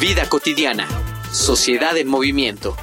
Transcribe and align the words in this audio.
Vida 0.00 0.26
cotidiana. 0.30 0.88
Sociedad 1.30 1.94
en 1.98 2.08
movimiento. 2.08 2.74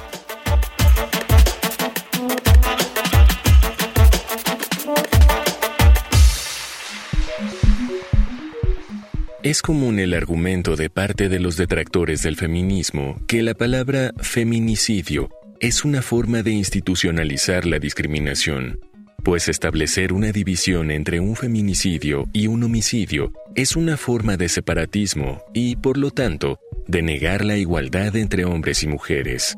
Es 9.42 9.62
común 9.62 9.98
el 9.98 10.14
argumento 10.14 10.76
de 10.76 10.90
parte 10.90 11.28
de 11.28 11.40
los 11.40 11.56
detractores 11.56 12.22
del 12.22 12.36
feminismo 12.36 13.20
que 13.26 13.42
la 13.42 13.54
palabra 13.54 14.12
feminicidio 14.18 15.28
es 15.58 15.84
una 15.84 16.02
forma 16.02 16.44
de 16.44 16.52
institucionalizar 16.52 17.66
la 17.66 17.80
discriminación, 17.80 18.78
pues 19.24 19.48
establecer 19.48 20.12
una 20.12 20.30
división 20.30 20.92
entre 20.92 21.18
un 21.18 21.34
feminicidio 21.34 22.28
y 22.32 22.46
un 22.46 22.62
homicidio 22.62 23.32
es 23.56 23.74
una 23.74 23.96
forma 23.96 24.36
de 24.36 24.48
separatismo 24.48 25.42
y, 25.52 25.74
por 25.74 25.98
lo 25.98 26.12
tanto, 26.12 26.60
de 26.88 27.02
negar 27.02 27.44
la 27.44 27.56
igualdad 27.56 28.16
entre 28.16 28.44
hombres 28.44 28.82
y 28.82 28.88
mujeres. 28.88 29.56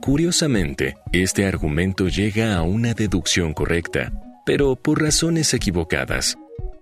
Curiosamente, 0.00 0.94
este 1.12 1.44
argumento 1.44 2.08
llega 2.08 2.56
a 2.56 2.62
una 2.62 2.94
deducción 2.94 3.52
correcta, 3.52 4.12
pero 4.46 4.76
por 4.76 5.02
razones 5.02 5.52
equivocadas. 5.52 6.38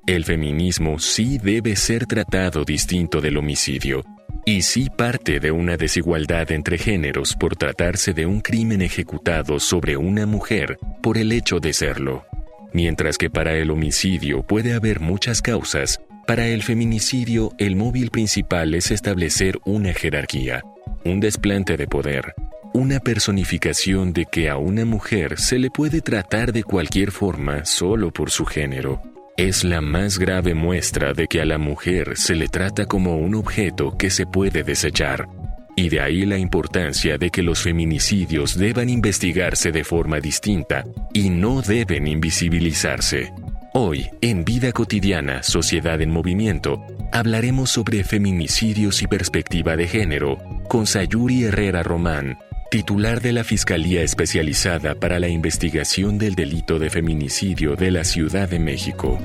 El 0.06 0.24
feminismo 0.24 0.98
sí 1.00 1.38
debe 1.38 1.74
ser 1.74 2.06
tratado 2.06 2.64
distinto 2.64 3.20
del 3.20 3.36
homicidio, 3.38 4.04
y 4.46 4.62
sí 4.62 4.88
parte 4.88 5.40
de 5.40 5.50
una 5.50 5.76
desigualdad 5.76 6.52
entre 6.52 6.78
géneros 6.78 7.34
por 7.34 7.56
tratarse 7.56 8.12
de 8.14 8.24
un 8.24 8.40
crimen 8.40 8.82
ejecutado 8.82 9.58
sobre 9.58 9.96
una 9.96 10.24
mujer 10.24 10.78
por 11.02 11.18
el 11.18 11.32
hecho 11.32 11.60
de 11.60 11.72
serlo. 11.72 12.27
Mientras 12.72 13.18
que 13.18 13.30
para 13.30 13.54
el 13.54 13.70
homicidio 13.70 14.42
puede 14.42 14.74
haber 14.74 15.00
muchas 15.00 15.42
causas, 15.42 16.00
para 16.26 16.46
el 16.46 16.62
feminicidio 16.62 17.52
el 17.58 17.76
móvil 17.76 18.10
principal 18.10 18.74
es 18.74 18.90
establecer 18.90 19.58
una 19.64 19.92
jerarquía, 19.94 20.62
un 21.04 21.20
desplante 21.20 21.76
de 21.76 21.86
poder, 21.86 22.34
una 22.74 23.00
personificación 23.00 24.12
de 24.12 24.26
que 24.26 24.50
a 24.50 24.58
una 24.58 24.84
mujer 24.84 25.38
se 25.38 25.58
le 25.58 25.70
puede 25.70 26.02
tratar 26.02 26.52
de 26.52 26.64
cualquier 26.64 27.10
forma 27.10 27.64
solo 27.64 28.12
por 28.12 28.30
su 28.30 28.44
género 28.44 29.02
es 29.38 29.62
la 29.62 29.80
más 29.80 30.18
grave 30.18 30.52
muestra 30.52 31.12
de 31.12 31.28
que 31.28 31.40
a 31.40 31.44
la 31.44 31.58
mujer 31.58 32.16
se 32.16 32.34
le 32.34 32.48
trata 32.48 32.86
como 32.86 33.18
un 33.18 33.36
objeto 33.36 33.96
que 33.96 34.10
se 34.10 34.26
puede 34.26 34.64
desechar. 34.64 35.28
Y 35.78 35.90
de 35.90 36.00
ahí 36.00 36.26
la 36.26 36.36
importancia 36.36 37.18
de 37.18 37.30
que 37.30 37.40
los 37.40 37.62
feminicidios 37.62 38.58
deban 38.58 38.88
investigarse 38.88 39.70
de 39.70 39.84
forma 39.84 40.18
distinta 40.18 40.84
y 41.14 41.30
no 41.30 41.62
deben 41.62 42.08
invisibilizarse. 42.08 43.32
Hoy, 43.74 44.10
en 44.20 44.44
Vida 44.44 44.72
Cotidiana, 44.72 45.44
Sociedad 45.44 46.00
en 46.02 46.10
Movimiento, 46.10 46.84
hablaremos 47.12 47.70
sobre 47.70 48.02
feminicidios 48.02 49.02
y 49.02 49.06
perspectiva 49.06 49.76
de 49.76 49.86
género 49.86 50.38
con 50.66 50.84
Sayuri 50.84 51.44
Herrera 51.44 51.84
Román, 51.84 52.38
titular 52.72 53.20
de 53.20 53.34
la 53.34 53.44
Fiscalía 53.44 54.02
Especializada 54.02 54.96
para 54.96 55.20
la 55.20 55.28
Investigación 55.28 56.18
del 56.18 56.34
Delito 56.34 56.80
de 56.80 56.90
Feminicidio 56.90 57.76
de 57.76 57.92
la 57.92 58.02
Ciudad 58.02 58.48
de 58.48 58.58
México. 58.58 59.16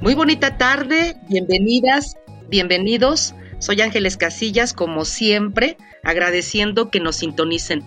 Muy 0.00 0.14
bonita 0.14 0.58
tarde, 0.58 1.14
bienvenidas, 1.28 2.16
bienvenidos. 2.52 3.34
Soy 3.60 3.80
Ángeles 3.80 4.18
Casillas, 4.18 4.74
como 4.74 5.06
siempre, 5.06 5.78
agradeciendo 6.04 6.90
que 6.90 7.00
nos 7.00 7.16
sintonicen. 7.16 7.82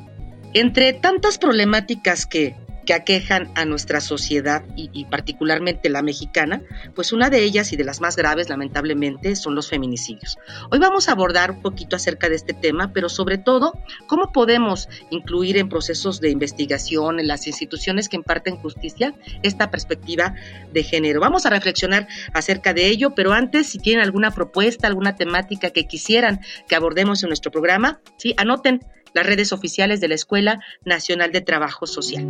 Entre 0.56 0.92
tantas 0.92 1.38
problemáticas 1.38 2.26
que 2.26 2.56
que 2.86 2.94
aquejan 2.94 3.52
a 3.56 3.66
nuestra 3.66 4.00
sociedad 4.00 4.64
y, 4.76 5.06
particularmente 5.06 5.90
la 5.90 6.02
mexicana, 6.02 6.62
pues 6.94 7.12
una 7.12 7.30
de 7.30 7.44
ellas 7.44 7.74
y 7.74 7.78
de 7.78 7.84
las 7.84 8.02
más 8.02 8.16
graves 8.16 8.50
lamentablemente 8.50 9.36
son 9.36 9.56
los 9.56 9.70
feminicidios. 9.70 10.38
Hoy 10.72 10.80
vamos 10.80 11.10
a 11.10 11.14
abordar 11.14 11.52
un 11.52 11.62
poquito 11.62 11.96
acerca 11.96 12.30
de 12.30 12.36
este 12.36 12.54
tema, 12.54 12.94
pero 12.94 13.10
sobre 13.10 13.38
todo 13.38 13.74
cómo 14.08 14.32
podemos 14.32 14.88
incluir 15.10 15.58
en 15.58 15.70
procesos 15.70 16.22
de 16.22 16.30
investigación 16.30 17.20
en 17.20 17.28
las 17.28 17.48
instituciones 17.48 18.10
que 18.10 18.18
imparten 18.18 18.58
justicia 18.58 19.16
esta 19.44 19.72
perspectiva 19.72 20.36
de 20.72 20.84
género. 20.84 21.20
Vamos 21.20 21.46
a 21.46 21.50
reflexionar 21.50 22.08
acerca 22.34 22.74
de 22.74 22.88
ello, 22.88 23.16
pero 23.16 23.34
antes 23.34 23.68
si 23.68 23.80
tienen 23.80 24.04
alguna 24.04 24.32
propuesta, 24.32 24.88
alguna 24.88 25.16
temática 25.16 25.72
que 25.72 25.88
quisieran 25.88 26.42
que 26.68 26.76
abordemos 26.76 27.24
en 27.24 27.30
nuestro 27.30 27.52
programa, 27.52 28.02
sí, 28.18 28.34
anoten 28.38 28.82
las 29.16 29.26
redes 29.26 29.54
oficiales 29.54 30.02
de 30.02 30.10
la 30.10 30.16
Escuela 30.16 30.60
Nacional 30.84 31.32
de 31.32 31.42
Trabajo 31.42 31.88
Social. 31.88 32.28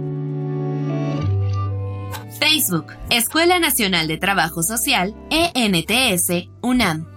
Facebook, 2.39 2.93
Escuela 3.09 3.59
Nacional 3.59 4.07
de 4.07 4.17
Trabajo 4.17 4.61
Social, 4.61 5.15
ENTS, 5.31 6.47
UNAM. 6.61 7.07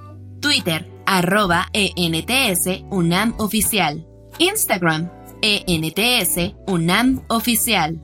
Twitter, 0.40 0.88
arroba 1.04 1.68
ENTS, 1.74 2.82
UNAM 2.90 3.34
Oficial. 3.38 4.06
Instagram, 4.38 5.10
ENTS, 5.42 6.54
UNAM 6.66 7.22
Oficial. 7.28 8.00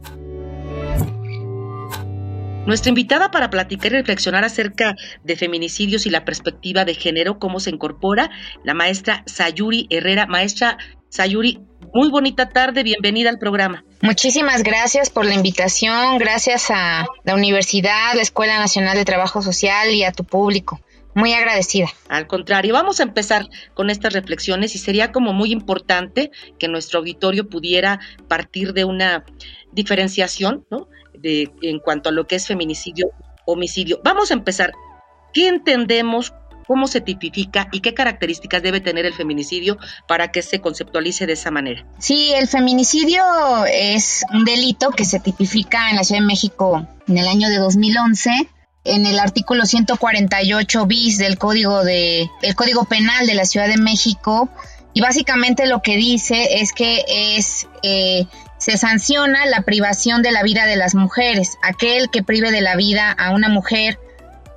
Nuestra 2.67 2.89
invitada 2.89 3.31
para 3.31 3.51
platicar 3.51 3.93
y 3.93 3.97
reflexionar 3.97 4.45
acerca 4.45 4.97
de 5.23 5.37
feminicidios 5.37 6.07
y 6.07 6.11
la 6.11 6.25
perspectiva 6.25 6.85
de 6.85 6.95
género, 6.95 7.39
cómo 7.39 7.61
se 7.61 7.71
incorpora, 7.71 8.31
la 8.65 8.73
maestra 8.75 9.23
Sayuri 9.27 9.87
Herrera. 9.91 10.27
Maestra 10.27 10.79
Sayuri, 11.15 11.61
muy 11.95 12.11
bonita 12.11 12.49
tarde, 12.49 12.83
bienvenida 12.83 13.31
al 13.31 13.39
programa. 13.39 13.85
Muchísimas 14.03 14.65
gracias 14.65 15.11
por 15.11 15.25
la 15.25 15.35
invitación, 15.35 16.19
gracias 16.19 16.73
a 16.73 17.07
la 17.23 17.35
Universidad, 17.37 18.15
la 18.17 18.23
Escuela 18.23 18.59
Nacional 18.59 18.97
de 18.97 19.05
Trabajo 19.05 19.41
Social 19.41 19.95
y 19.95 20.03
a 20.03 20.11
tu 20.11 20.25
público. 20.25 20.81
Muy 21.15 21.33
agradecida. 21.33 21.87
Al 22.09 22.27
contrario, 22.27 22.75
vamos 22.75 22.99
a 22.99 23.05
empezar 23.05 23.47
con 23.75 23.91
estas 23.91 24.13
reflexiones 24.13 24.75
y 24.75 24.79
sería 24.79 25.13
como 25.13 25.33
muy 25.33 25.53
importante 25.53 26.33
que 26.59 26.67
nuestro 26.67 26.99
auditorio 26.99 27.49
pudiera 27.49 28.01
partir 28.27 28.73
de 28.73 28.85
una 28.85 29.25
diferenciación, 29.71 30.67
¿no? 30.69 30.89
De, 31.17 31.53
en 31.63 31.79
cuanto 31.79 32.09
a 32.09 32.13
lo 32.13 32.27
que 32.27 32.35
es 32.35 32.49
feminicidio, 32.49 33.11
homicidio. 33.47 34.01
Vamos 34.03 34.33
a 34.33 34.35
empezar. 34.35 34.73
¿Qué 35.33 35.47
entendemos 35.47 36.33
cómo 36.67 36.87
se 36.87 37.01
tipifica 37.01 37.69
y 37.73 37.81
qué 37.81 37.95
características 37.95 38.63
debe 38.63 38.81
tener 38.81 39.07
el 39.07 39.15
feminicidio 39.15 39.79
para 40.07 40.31
que 40.31 40.43
se 40.43 40.61
conceptualice 40.61 41.27
de 41.27 41.35
esa 41.35 41.51
manera. 41.51 41.85
Sí, 41.99 42.33
el 42.35 42.49
feminicidio 42.49 43.23
es 43.67 44.25
un 44.33 44.45
delito 44.45 44.91
que 44.91 45.05
se 45.05 45.21
tipifica 45.21 45.91
en 45.91 45.97
la 45.97 46.05
Ciudad 46.05 46.21
de 46.21 46.27
México 46.27 46.87
en 47.07 47.19
el 47.19 47.29
año 47.29 47.49
de 47.49 47.59
2011 47.59 48.31
en 48.85 49.07
el 49.07 49.19
artículo 49.19 49.65
148 49.65 50.87
bis 50.87 51.19
del 51.19 51.39
Código 51.39 51.85
de 51.85 52.31
el 52.43 52.55
Código 52.55 52.85
Penal 52.85 53.27
de 53.27 53.35
la 53.35 53.47
Ciudad 53.47 53.67
de 53.67 53.79
México 53.79 54.51
y 54.93 55.01
básicamente 55.01 55.67
lo 55.67 55.83
que 55.83 55.97
dice 55.97 56.61
es 56.61 56.73
que 56.73 57.05
es 57.09 57.67
eh, 57.83 58.27
se 58.59 58.77
sanciona 58.79 59.45
la 59.47 59.63
privación 59.63 60.23
de 60.23 60.33
la 60.33 60.43
vida 60.43 60.67
de 60.67 60.77
las 60.77 60.95
mujeres, 60.95 61.59
aquel 61.63 62.09
que 62.11 62.23
prive 62.23 62.51
de 62.51 62.61
la 62.61 62.77
vida 62.77 63.11
a 63.11 63.33
una 63.33 63.49
mujer 63.49 63.99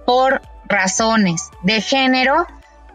por 0.06 0.42
razones 0.68 1.50
de 1.64 1.82
género, 1.82 2.46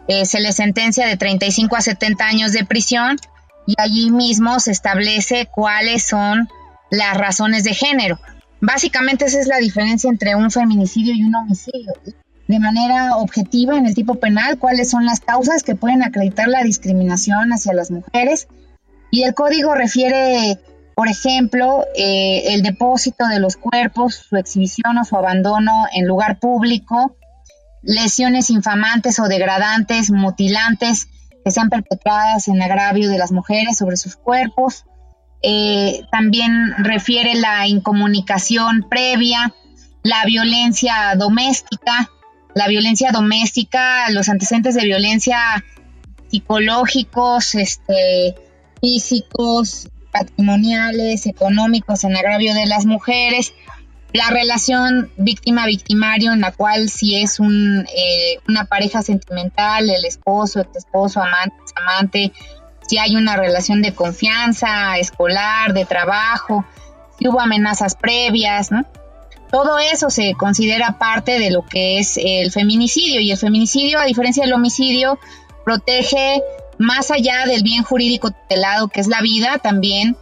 eh, 0.07 0.25
se 0.25 0.39
le 0.39 0.51
sentencia 0.51 1.07
de 1.07 1.17
35 1.17 1.75
a 1.75 1.81
70 1.81 2.25
años 2.25 2.51
de 2.51 2.65
prisión 2.65 3.17
y 3.65 3.75
allí 3.77 4.11
mismo 4.11 4.59
se 4.59 4.71
establece 4.71 5.47
cuáles 5.51 6.03
son 6.03 6.49
las 6.89 7.17
razones 7.17 7.63
de 7.63 7.73
género. 7.73 8.19
Básicamente 8.59 9.25
esa 9.25 9.39
es 9.39 9.47
la 9.47 9.57
diferencia 9.57 10.09
entre 10.09 10.35
un 10.35 10.51
feminicidio 10.51 11.13
y 11.13 11.23
un 11.23 11.35
homicidio. 11.35 11.93
De 12.47 12.59
manera 12.59 13.15
objetiva 13.17 13.77
en 13.77 13.85
el 13.85 13.95
tipo 13.95 14.15
penal, 14.15 14.57
cuáles 14.57 14.89
son 14.89 15.05
las 15.05 15.21
causas 15.21 15.63
que 15.63 15.75
pueden 15.75 16.03
acreditar 16.03 16.47
la 16.47 16.63
discriminación 16.63 17.51
hacia 17.51 17.73
las 17.73 17.89
mujeres. 17.89 18.47
Y 19.11 19.23
el 19.23 19.33
código 19.33 19.73
refiere, 19.73 20.59
por 20.95 21.07
ejemplo, 21.07 21.85
eh, 21.95 22.53
el 22.53 22.61
depósito 22.61 23.25
de 23.27 23.39
los 23.39 23.55
cuerpos, 23.55 24.15
su 24.29 24.35
exhibición 24.35 24.97
o 24.97 25.05
su 25.05 25.15
abandono 25.15 25.85
en 25.93 26.05
lugar 26.05 26.39
público, 26.39 27.15
lesiones 27.83 28.49
infamantes 28.49 29.19
o 29.19 29.27
degradantes, 29.27 30.09
mutilantes 30.09 31.07
que 31.43 31.51
sean 31.51 31.69
perpetradas 31.69 32.47
en 32.47 32.61
agravio 32.61 33.09
de 33.09 33.17
las 33.17 33.31
mujeres 33.31 33.77
sobre 33.77 33.97
sus 33.97 34.15
cuerpos. 34.15 34.85
Eh, 35.41 36.05
también 36.11 36.73
refiere 36.77 37.35
la 37.35 37.67
incomunicación 37.67 38.87
previa, 38.89 39.53
la 40.01 40.23
violencia 40.25 41.13
doméstica, 41.17 42.09
la 42.55 42.67
violencia 42.67 43.11
doméstica, 43.11 44.09
los 44.11 44.29
antecedentes 44.29 44.75
de 44.75 44.85
violencia 44.85 45.37
psicológicos, 46.29 47.55
este, 47.55 48.35
físicos, 48.79 49.89
patrimoniales, 50.11 51.25
económicos 51.25 52.03
en 52.03 52.15
agravio 52.15 52.53
de 52.53 52.65
las 52.65 52.85
mujeres, 52.85 53.53
la 54.13 54.29
relación 54.29 55.11
víctima-victimario 55.17 56.31
en 56.33 56.41
la 56.41 56.51
cual 56.51 56.87
si 56.89 57.15
es 57.19 57.39
un, 57.39 57.85
eh, 57.95 58.39
una 58.47 58.65
pareja 58.65 59.01
sentimental, 59.01 59.89
el 59.89 60.05
esposo, 60.05 60.61
el 60.61 60.67
esposo, 60.75 61.19
amante, 61.19 61.55
amante, 61.75 62.31
si 62.87 62.99
hay 62.99 63.15
una 63.15 63.35
relación 63.35 63.81
de 63.81 63.93
confianza 63.93 64.97
escolar, 64.97 65.73
de 65.73 65.85
trabajo, 65.85 66.63
si 67.17 67.27
hubo 67.27 67.41
amenazas 67.41 67.95
previas, 67.95 68.71
¿no? 68.71 68.85
Todo 69.51 69.79
eso 69.79 70.09
se 70.09 70.33
considera 70.33 70.97
parte 70.99 71.39
de 71.39 71.49
lo 71.49 71.63
que 71.65 71.99
es 71.99 72.17
el 72.17 72.51
feminicidio 72.51 73.19
y 73.19 73.31
el 73.31 73.37
feminicidio, 73.37 73.99
a 73.99 74.05
diferencia 74.05 74.43
del 74.43 74.53
homicidio, 74.53 75.19
protege 75.65 76.41
más 76.77 77.11
allá 77.11 77.45
del 77.45 77.63
bien 77.63 77.83
jurídico 77.83 78.31
tutelado 78.31 78.89
que 78.89 78.99
es 78.99 79.07
la 79.07 79.21
vida, 79.21 79.57
también 79.57 80.17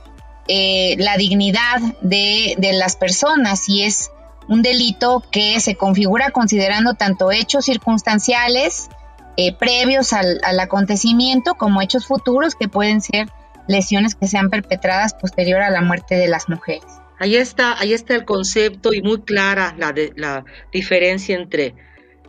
eh, 0.47 0.95
la 0.97 1.17
dignidad 1.17 1.79
de, 2.01 2.55
las 2.73 2.95
personas 2.95 3.69
y 3.69 3.83
es 3.83 4.11
un 4.47 4.61
delito 4.61 5.23
que 5.31 5.59
se 5.59 5.75
configura 5.75 6.31
considerando 6.31 6.95
tanto 6.95 7.31
hechos 7.31 7.65
circunstanciales 7.65 8.89
eh, 9.37 9.55
previos 9.55 10.13
al, 10.13 10.41
al, 10.43 10.59
acontecimiento 10.59 11.53
como 11.53 11.81
hechos 11.81 12.05
futuros 12.05 12.55
que 12.55 12.67
pueden 12.67 13.01
ser 13.01 13.29
lesiones 13.67 14.15
que 14.15 14.27
sean 14.27 14.49
perpetradas 14.49 15.13
posterior 15.13 15.61
a 15.61 15.69
la 15.69 15.81
muerte 15.81 16.15
de 16.15 16.27
las 16.27 16.49
mujeres. 16.49 16.83
Ahí 17.19 17.35
está, 17.35 17.79
ahí 17.79 17.93
está 17.93 18.15
el 18.15 18.25
concepto 18.25 18.93
y 18.93 19.03
muy 19.03 19.21
clara 19.21 19.75
la, 19.77 19.93
de, 19.93 20.11
la 20.15 20.43
diferencia 20.73 21.35
entre 21.35 21.75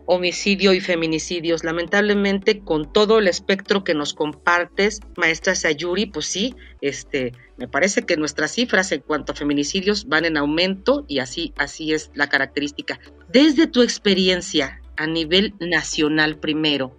homicidio 0.05 0.73
y 0.73 0.81
feminicidios. 0.81 1.63
Lamentablemente, 1.63 2.59
con 2.59 2.91
todo 2.93 3.17
el 3.19 3.27
espectro 3.27 3.83
que 3.83 3.95
nos 3.95 4.13
compartes, 4.13 4.99
maestra 5.17 5.55
Sayuri, 5.55 6.05
pues 6.05 6.27
sí, 6.27 6.55
este, 6.81 7.33
me 7.57 7.67
parece 7.67 8.03
que 8.03 8.17
nuestras 8.17 8.51
cifras 8.51 8.91
en 8.91 9.01
cuanto 9.01 9.31
a 9.31 9.35
feminicidios 9.35 10.07
van 10.07 10.25
en 10.25 10.37
aumento 10.37 11.05
y 11.07 11.19
así, 11.19 11.53
así 11.57 11.93
es 11.93 12.11
la 12.13 12.27
característica. 12.27 12.99
Desde 13.29 13.67
tu 13.67 13.81
experiencia 13.81 14.81
a 14.97 15.07
nivel 15.07 15.53
nacional 15.59 16.37
primero 16.37 16.97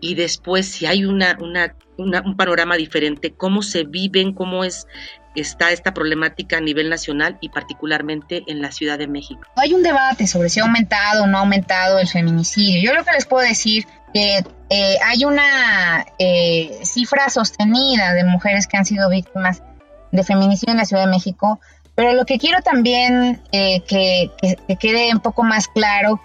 y 0.00 0.14
después 0.14 0.66
si 0.66 0.86
hay 0.86 1.04
una, 1.04 1.38
un 1.96 2.36
panorama 2.36 2.76
diferente, 2.76 3.32
cómo 3.32 3.62
se 3.62 3.84
viven, 3.84 4.32
cómo 4.32 4.64
es 4.64 4.86
está 5.36 5.70
esta 5.70 5.94
problemática 5.94 6.58
a 6.58 6.60
nivel 6.60 6.90
nacional 6.90 7.38
y 7.40 7.50
particularmente 7.50 8.42
en 8.48 8.60
la 8.60 8.72
Ciudad 8.72 8.98
de 8.98 9.06
México. 9.06 9.42
Hay 9.56 9.72
un 9.72 9.82
debate 9.82 10.26
sobre 10.26 10.48
si 10.48 10.58
ha 10.58 10.64
aumentado 10.64 11.24
o 11.24 11.26
no 11.28 11.38
ha 11.38 11.40
aumentado 11.40 12.00
el 12.00 12.08
feminicidio. 12.08 12.82
Yo 12.82 12.94
lo 12.94 13.04
que 13.04 13.12
les 13.12 13.26
puedo 13.26 13.46
decir 13.46 13.86
que 14.12 14.42
eh, 14.70 14.96
hay 15.04 15.24
una 15.24 16.04
eh, 16.18 16.80
cifra 16.82 17.30
sostenida 17.30 18.12
de 18.12 18.24
mujeres 18.24 18.66
que 18.66 18.76
han 18.76 18.84
sido 18.84 19.08
víctimas 19.08 19.62
de 20.12 20.24
feminicidio 20.24 20.72
en 20.72 20.78
la 20.78 20.84
Ciudad 20.84 21.04
de 21.04 21.10
México, 21.10 21.60
pero 21.94 22.14
lo 22.14 22.24
que 22.24 22.38
quiero 22.38 22.62
también 22.62 23.42
eh, 23.52 23.82
que, 23.82 24.30
que 24.66 24.76
quede 24.76 25.12
un 25.12 25.20
poco 25.20 25.42
más 25.42 25.68
claro 25.68 26.20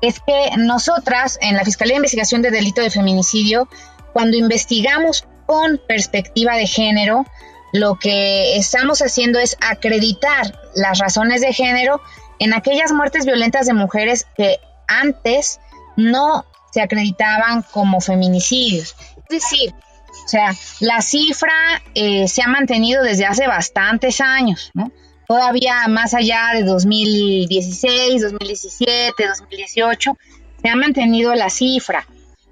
es 0.00 0.20
que 0.20 0.56
nosotras 0.56 1.38
en 1.40 1.56
la 1.56 1.64
Fiscalía 1.64 1.94
de 1.94 1.98
Investigación 1.98 2.42
de 2.42 2.50
Delito 2.50 2.80
de 2.80 2.90
Feminicidio, 2.90 3.68
cuando 4.12 4.36
investigamos 4.36 5.26
con 5.46 5.80
perspectiva 5.86 6.56
de 6.56 6.66
género, 6.66 7.24
lo 7.72 7.98
que 7.98 8.56
estamos 8.56 9.02
haciendo 9.02 9.38
es 9.38 9.56
acreditar 9.60 10.58
las 10.74 10.98
razones 10.98 11.40
de 11.40 11.52
género 11.52 12.00
en 12.38 12.54
aquellas 12.54 12.92
muertes 12.92 13.26
violentas 13.26 13.66
de 13.66 13.74
mujeres 13.74 14.26
que 14.36 14.58
antes 14.86 15.60
no 15.96 16.44
se 16.72 16.80
acreditaban 16.80 17.62
como 17.62 18.00
feminicidios. 18.00 18.94
Es 19.28 19.42
decir, 19.42 19.74
o 20.10 20.28
sea, 20.28 20.54
la 20.80 21.00
cifra 21.00 21.82
eh, 21.94 22.28
se 22.28 22.42
ha 22.42 22.48
mantenido 22.48 23.02
desde 23.02 23.26
hace 23.26 23.46
bastantes 23.46 24.20
años, 24.20 24.70
¿no? 24.74 24.90
Todavía 25.26 25.86
más 25.88 26.14
allá 26.14 26.50
de 26.54 26.64
2016, 26.64 28.22
2017, 28.22 29.26
2018, 29.26 30.16
se 30.62 30.68
ha 30.68 30.76
mantenido 30.76 31.34
la 31.34 31.50
cifra. 31.50 32.06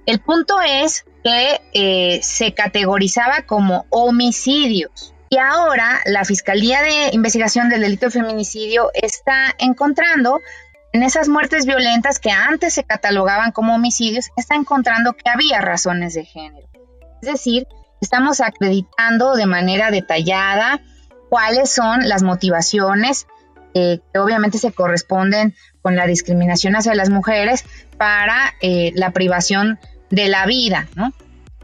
El 0.05 0.21
punto 0.21 0.55
es 0.61 1.05
que 1.25 1.61
eh, 1.73 2.21
se 2.23 2.55
categorizaba 2.55 3.43
como 3.43 3.87
homicidios. 3.91 5.15
Y 5.29 5.39
ahora 5.39 6.01
la 6.05 6.25
Fiscalía 6.25 6.83
de 6.83 7.11
Investigación 7.13 7.69
del 7.69 7.81
Delito 7.81 8.07
de 8.07 8.13
Feminicidio 8.13 8.91
está 8.95 9.55
encontrando 9.59 10.41
en 10.93 11.03
esas 11.03 11.29
muertes 11.29 11.67
violentas 11.67 12.19
que 12.21 12.31
antes 12.31 12.75
se 12.75 12.85
catalogaban 12.85 13.53
como 13.53 13.75
homicidios, 13.75 14.31
está 14.37 14.55
encontrando 14.55 15.13
que 15.15 15.29
había 15.29 15.61
razones 15.61 16.15
de 16.15 16.25
género. 16.25 16.69
Es 17.23 17.33
decir, 17.33 17.67
estamos 18.01 18.41
acreditando 18.41 19.35
de 19.35 19.47
manera 19.47 19.91
detallada 19.91 20.81
cuáles 21.29 21.71
son 21.71 22.09
las 22.09 22.23
motivaciones 22.23 23.27
eh, 23.75 24.01
que 24.13 24.19
obviamente 24.19 24.59
se 24.59 24.73
corresponden 24.73 25.55
con 25.83 25.97
la 25.97 26.07
discriminación 26.07 26.77
hacia 26.77 26.95
las 26.95 27.11
mujeres 27.11 27.65
para 27.99 28.55
eh, 28.63 28.93
la 28.95 29.11
privación 29.11 29.79
de 30.11 30.29
la 30.29 30.47
vida, 30.47 30.89
¿no? 30.95 31.13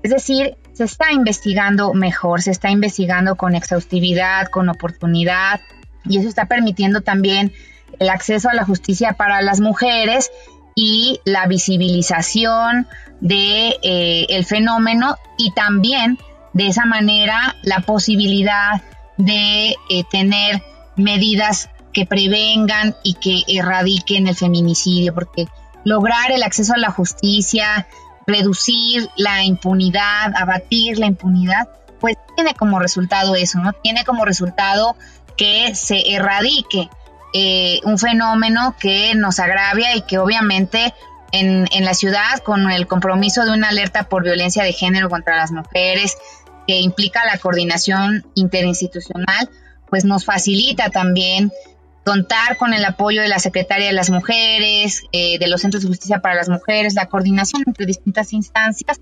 Es 0.03 0.11
decir, 0.11 0.57
se 0.73 0.85
está 0.85 1.13
investigando 1.13 1.95
mejor, 1.95 2.43
se 2.43 2.51
está 2.51 2.71
investigando 2.71 3.37
con 3.37 3.55
exhaustividad, 3.55 4.49
con 4.49 4.69
oportunidad, 4.69 5.61
y 6.05 6.19
eso 6.19 6.29
está 6.29 6.47
permitiendo 6.47 7.01
también 7.01 7.53
el 7.99 8.11
acceso 8.11 8.49
a 8.49 8.55
la 8.55 8.65
justicia 8.65 9.15
para 9.15 9.41
las 9.43 9.61
mujeres 9.61 10.31
y 10.75 11.21
la 11.25 11.47
visibilización 11.47 12.87
de 13.21 13.77
eh, 13.83 14.27
el 14.31 14.45
fenómeno 14.45 15.17
y 15.39 15.53
también 15.53 16.19
de 16.53 16.69
esa 16.69 16.85
manera 16.85 17.57
la 17.63 17.81
posibilidad 17.81 18.83
de 19.17 19.71
eh, 19.71 20.05
tener 20.11 20.63
medidas 20.97 21.71
que 21.93 22.07
prevengan 22.07 22.97
y 23.03 23.15
que 23.15 23.43
erradiquen 23.47 24.27
el 24.27 24.35
feminicidio, 24.35 25.15
porque 25.15 25.47
lograr 25.85 26.33
el 26.33 26.43
acceso 26.43 26.75
a 26.75 26.79
la 26.79 26.91
justicia, 26.91 27.87
reducir 28.27 29.09
la 29.17 29.45
impunidad, 29.45 30.35
abatir 30.37 30.99
la 30.99 31.07
impunidad, 31.07 31.69
pues 32.01 32.17
tiene 32.35 32.55
como 32.55 32.79
resultado 32.79 33.35
eso, 33.35 33.59
¿no? 33.61 33.73
Tiene 33.73 34.05
como 34.05 34.25
resultado 34.25 34.97
que 35.37 35.75
se 35.75 36.15
erradique 36.15 36.89
eh, 37.33 37.81
un 37.85 37.99
fenómeno 37.99 38.77
que 38.79 39.15
nos 39.15 39.39
agravia 39.39 39.97
y 39.97 40.03
que 40.03 40.19
obviamente 40.19 40.95
en, 41.33 41.67
en, 41.73 41.85
la 41.85 41.95
ciudad, 41.95 42.39
con 42.45 42.71
el 42.71 42.87
compromiso 42.87 43.45
de 43.45 43.53
una 43.53 43.71
alerta 43.71 44.09
por 44.09 44.23
violencia 44.23 44.65
de 44.65 44.73
género 44.73 45.09
contra 45.09 45.37
las 45.37 45.51
mujeres, 45.51 46.17
que 46.67 46.79
implica 46.79 47.25
la 47.25 47.39
coordinación 47.39 48.27
interinstitucional, 48.35 49.49
pues 49.89 50.05
nos 50.05 50.25
facilita 50.25 50.91
también 50.91 51.51
contar 52.05 52.57
con 52.57 52.75
el 52.75 52.85
apoyo 52.85 53.23
de 53.23 53.29
la 53.29 53.39
Secretaria 53.39 53.87
de 53.87 53.93
las 53.93 54.11
Mujeres, 54.11 55.05
eh, 55.13 55.39
de 55.39 55.47
los 55.49 55.61
Centros 55.61 55.83
de 55.83 55.89
Justicia 55.89 56.21
para 56.21 56.35
las 56.35 56.49
Mujeres, 56.49 56.95
la 56.95 57.07
coordinación 57.07 57.63
entre 57.67 57.87
distintas 57.87 58.33
instancias 58.33 59.01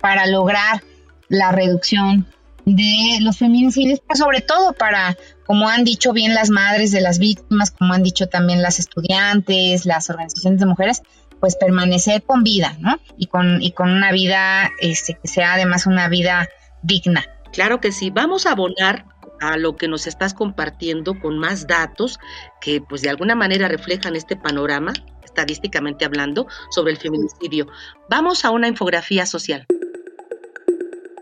para 0.00 0.26
lograr 0.26 0.82
la 1.28 1.52
reducción 1.52 2.26
de 2.66 3.20
los 3.20 3.38
feminicidios, 3.38 4.00
pero 4.06 4.18
sobre 4.18 4.40
todo 4.40 4.72
para, 4.72 5.16
como 5.46 5.68
han 5.68 5.84
dicho 5.84 6.12
bien 6.12 6.34
las 6.34 6.50
madres 6.50 6.90
de 6.90 7.00
las 7.00 7.18
víctimas, 7.18 7.70
como 7.70 7.94
han 7.94 8.02
dicho 8.02 8.26
también 8.26 8.60
las 8.60 8.80
estudiantes, 8.80 9.86
las 9.86 10.10
organizaciones 10.10 10.60
de 10.60 10.66
mujeres, 10.66 11.02
pues 11.40 11.56
permanecer 11.56 12.24
con 12.24 12.42
vida, 12.42 12.76
¿no? 12.80 12.98
Y 13.16 13.26
con, 13.26 13.62
y 13.62 13.70
con 13.70 13.90
una 13.90 14.10
vida 14.10 14.70
este, 14.80 15.14
que 15.14 15.28
sea 15.28 15.54
además 15.54 15.86
una 15.86 16.08
vida 16.08 16.48
digna. 16.82 17.24
Claro 17.52 17.80
que 17.80 17.92
sí, 17.92 18.10
vamos 18.10 18.46
a 18.46 18.52
abonar 18.52 19.06
a 19.40 19.56
lo 19.56 19.76
que 19.76 19.86
nos 19.86 20.08
estás 20.08 20.34
compartiendo 20.34 21.20
con 21.20 21.38
más 21.38 21.66
datos 21.68 22.18
que 22.60 22.80
pues 22.80 23.02
de 23.02 23.10
alguna 23.10 23.36
manera 23.36 23.68
reflejan 23.68 24.16
este 24.16 24.34
panorama, 24.34 24.92
estadísticamente 25.24 26.04
hablando, 26.04 26.48
sobre 26.70 26.92
el 26.92 26.98
feminicidio. 26.98 27.68
Vamos 28.10 28.44
a 28.44 28.50
una 28.50 28.66
infografía 28.66 29.24
social. 29.24 29.66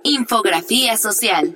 Infografía 0.06 0.98
social. 0.98 1.54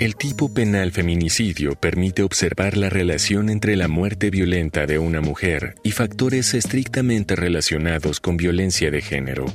El 0.00 0.16
tipo 0.16 0.52
penal 0.52 0.90
feminicidio 0.90 1.76
permite 1.76 2.24
observar 2.24 2.76
la 2.76 2.90
relación 2.90 3.48
entre 3.48 3.76
la 3.76 3.86
muerte 3.86 4.30
violenta 4.30 4.86
de 4.86 4.98
una 4.98 5.20
mujer 5.20 5.76
y 5.84 5.92
factores 5.92 6.52
estrictamente 6.54 7.36
relacionados 7.36 8.18
con 8.18 8.36
violencia 8.36 8.90
de 8.90 9.02
género. 9.02 9.46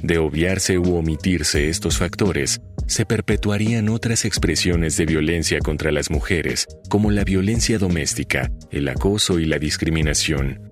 De 0.00 0.18
obviarse 0.18 0.78
u 0.78 0.94
omitirse 0.94 1.70
estos 1.70 1.98
factores, 1.98 2.60
se 2.86 3.04
perpetuarían 3.04 3.88
otras 3.88 4.24
expresiones 4.24 4.96
de 4.96 5.06
violencia 5.06 5.58
contra 5.58 5.90
las 5.90 6.08
mujeres, 6.08 6.68
como 6.88 7.10
la 7.10 7.24
violencia 7.24 7.80
doméstica, 7.80 8.52
el 8.70 8.86
acoso 8.86 9.40
y 9.40 9.46
la 9.46 9.58
discriminación. 9.58 10.65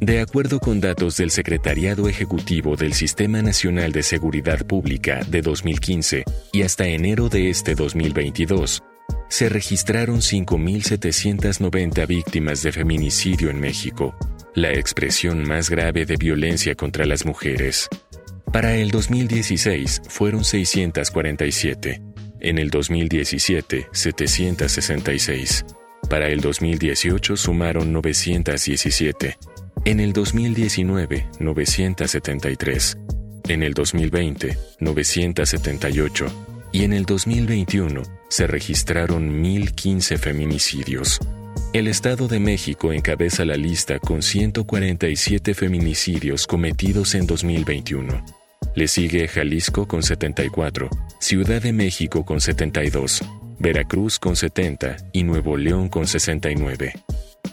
De 0.00 0.20
acuerdo 0.20 0.60
con 0.60 0.80
datos 0.80 1.18
del 1.18 1.30
Secretariado 1.30 2.08
Ejecutivo 2.08 2.74
del 2.74 2.94
Sistema 2.94 3.42
Nacional 3.42 3.92
de 3.92 4.02
Seguridad 4.02 4.66
Pública 4.66 5.20
de 5.28 5.42
2015 5.42 6.24
y 6.52 6.62
hasta 6.62 6.86
enero 6.86 7.28
de 7.28 7.50
este 7.50 7.74
2022, 7.74 8.82
se 9.28 9.50
registraron 9.50 10.20
5.790 10.20 12.06
víctimas 12.06 12.62
de 12.62 12.72
feminicidio 12.72 13.50
en 13.50 13.60
México, 13.60 14.16
la 14.54 14.72
expresión 14.72 15.46
más 15.46 15.68
grave 15.68 16.06
de 16.06 16.16
violencia 16.16 16.74
contra 16.74 17.04
las 17.04 17.26
mujeres. 17.26 17.86
Para 18.50 18.76
el 18.76 18.90
2016 18.90 20.00
fueron 20.08 20.44
647, 20.44 22.00
en 22.40 22.56
el 22.56 22.70
2017 22.70 23.88
766, 23.92 25.66
para 26.08 26.28
el 26.28 26.40
2018 26.40 27.36
sumaron 27.36 27.92
917, 27.92 29.36
en 29.84 30.00
el 30.00 30.12
2019 30.12 31.26
973, 31.38 32.98
en 33.48 33.62
el 33.62 33.74
2020 33.74 34.58
978 34.80 36.26
y 36.72 36.84
en 36.84 36.92
el 36.92 37.04
2021 37.04 38.02
se 38.28 38.46
registraron 38.46 39.42
1.015 39.42 40.18
feminicidios. 40.18 41.20
El 41.72 41.88
Estado 41.88 42.28
de 42.28 42.40
México 42.40 42.92
encabeza 42.92 43.44
la 43.44 43.56
lista 43.56 43.98
con 43.98 44.22
147 44.22 45.54
feminicidios 45.54 46.46
cometidos 46.46 47.14
en 47.14 47.26
2021. 47.26 48.24
Le 48.74 48.88
sigue 48.88 49.26
Jalisco 49.28 49.86
con 49.86 50.02
74, 50.02 50.88
Ciudad 51.18 51.62
de 51.62 51.72
México 51.72 52.24
con 52.24 52.40
72, 52.40 53.22
Veracruz 53.58 54.18
con 54.18 54.36
70 54.36 54.96
y 55.12 55.22
Nuevo 55.24 55.56
León 55.56 55.88
con 55.88 56.06
69. 56.06 56.92